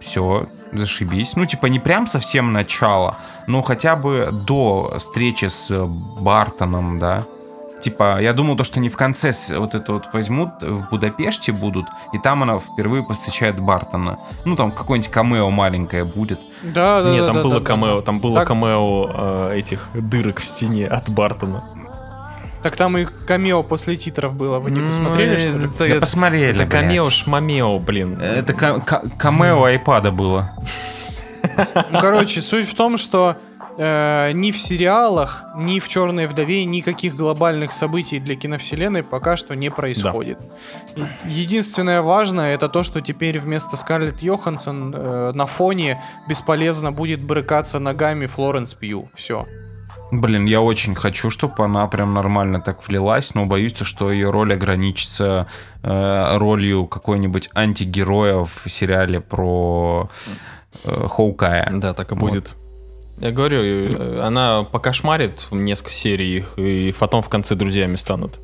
[0.04, 1.36] все, зашибись.
[1.36, 5.70] Ну, типа, не прям совсем начало, но хотя бы до встречи с
[6.20, 7.24] Бартоном, да,
[7.84, 11.84] Типа, я думал, то, что они в конце вот это вот возьмут, в Будапеште будут,
[12.14, 14.16] и там она впервые повстречает Бартона.
[14.46, 16.40] Ну, там какое-нибудь камео маленькое будет.
[16.62, 17.66] Да, да, Нет, да, там да, было да, да.
[17.66, 19.10] камео, там было Так- камео
[19.50, 21.62] э, этих дырок в стене от Бартона.
[22.64, 24.58] Так там и камео после титров было.
[24.58, 25.66] Вы не посмотрели, что ли?
[25.66, 28.18] Это, Да посмотрели, Это камео шмамео, блин.
[28.18, 30.50] Это ка- ка- камео айпада было.
[31.90, 33.36] Ну, короче, суть в том, что
[33.76, 39.54] э, ни в сериалах, ни в Черной вдове никаких глобальных событий для киновселенной пока что
[39.54, 40.38] не происходит.
[40.96, 47.20] И Единственное важное это то, что теперь вместо Скарлетт Йоханссон э, на фоне бесполезно будет
[47.22, 49.10] брыкаться ногами Флоренс Пью.
[49.14, 49.44] Все.
[50.20, 54.52] Блин, я очень хочу, чтобы она прям нормально так влилась, но боюсь, что ее роль
[54.52, 55.48] ограничится
[55.82, 60.08] э, ролью какой-нибудь антигероя в сериале про
[60.84, 61.68] э, Хоукая.
[61.72, 62.50] Да, так и будет.
[63.18, 68.38] Я говорю, э, она покошмарит несколько серий, и потом в конце друзьями станут.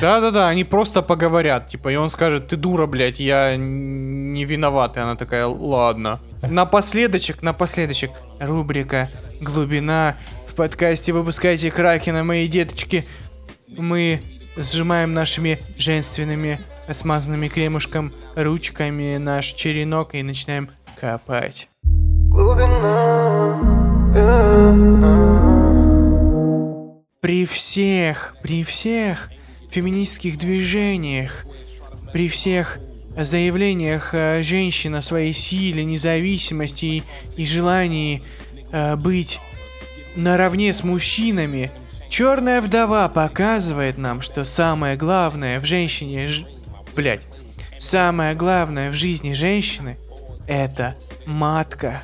[0.00, 4.96] Да-да-да, они просто поговорят, типа, и он скажет, ты дура, блядь, я не виноват.
[4.96, 6.18] И она такая, ладно.
[6.42, 9.08] Напоследочек, напоследочек, рубрика
[9.40, 10.16] «Глубина».
[10.58, 13.04] В подкасте «Выпускайте Кракена, мои деточки».
[13.68, 14.20] Мы
[14.56, 16.58] сжимаем нашими женственными,
[16.92, 21.68] смазанными кремушком ручками наш черенок и начинаем копать.
[27.20, 29.30] При всех, при всех
[29.70, 31.46] феминистских движениях,
[32.12, 32.78] при всех
[33.16, 37.02] заявлениях э, женщин о своей силе, независимости и,
[37.36, 38.24] и желании
[38.72, 39.38] э, быть
[40.16, 41.70] наравне с мужчинами,
[42.08, 46.44] черная вдова показывает нам, что самое главное в женщине, ж...
[46.94, 47.22] блять,
[47.78, 49.96] самое главное в жизни женщины
[50.46, 50.96] это
[51.26, 52.02] матка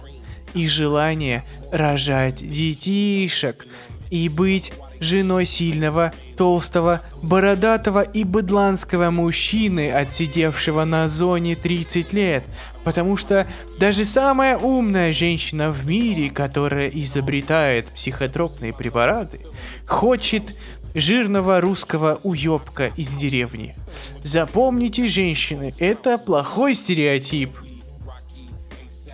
[0.52, 3.66] и желание рожать детишек
[4.10, 12.44] и быть женой сильного, толстого, бородатого и быдланского мужчины, отсидевшего на зоне 30 лет.
[12.84, 13.46] Потому что
[13.78, 19.40] даже самая умная женщина в мире, которая изобретает психотропные препараты,
[19.86, 20.54] хочет
[20.94, 23.74] жирного русского уёбка из деревни.
[24.22, 27.50] Запомните, женщины, это плохой стереотип.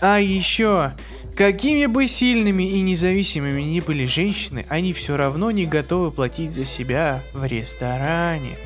[0.00, 0.92] А еще,
[1.36, 6.64] какими бы сильными и независимыми ни были женщины, они все равно не готовы платить за
[6.64, 8.58] себя в ресторане.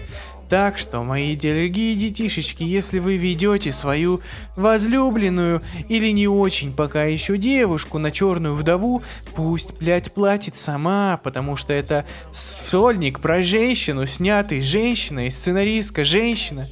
[0.48, 4.20] Так что, мои дорогие детишечки, если вы ведете свою
[4.56, 9.02] возлюбленную или не очень пока еще девушку на черную вдову,
[9.34, 16.68] пусть, блядь, платит сама, потому что это сольник про женщину, снятый женщиной, сценаристка женщина.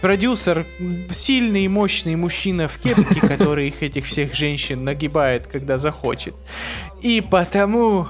[0.00, 0.66] Продюсер
[1.10, 6.34] сильный и мощный мужчина в кепке, который их этих всех женщин нагибает, когда захочет.
[7.02, 8.08] И потому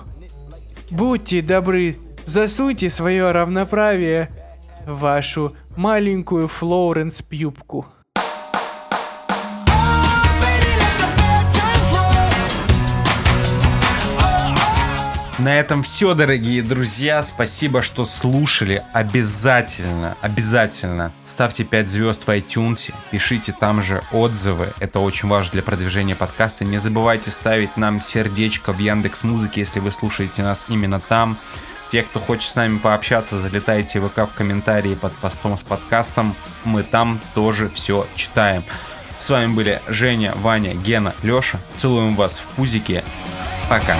[0.90, 4.30] будьте добры, засуньте свое равноправие
[4.86, 7.22] в вашу маленькую Флоренс
[15.42, 17.22] На этом все, дорогие друзья.
[17.22, 18.82] Спасибо, что слушали.
[18.92, 24.68] Обязательно, обязательно ставьте 5 звезд в iTunes, пишите там же отзывы.
[24.80, 26.66] Это очень важно для продвижения подкаста.
[26.66, 31.38] Не забывайте ставить нам сердечко в Яндекс Музыке, если вы слушаете нас именно там.
[31.90, 36.36] Те, кто хочет с нами пообщаться, залетайте в ВК в комментарии под постом с подкастом.
[36.64, 38.62] Мы там тоже все читаем.
[39.18, 41.58] С вами были Женя, Ваня, Гена, Леша.
[41.76, 43.02] Целуем вас в пузике.
[43.70, 43.96] Пока.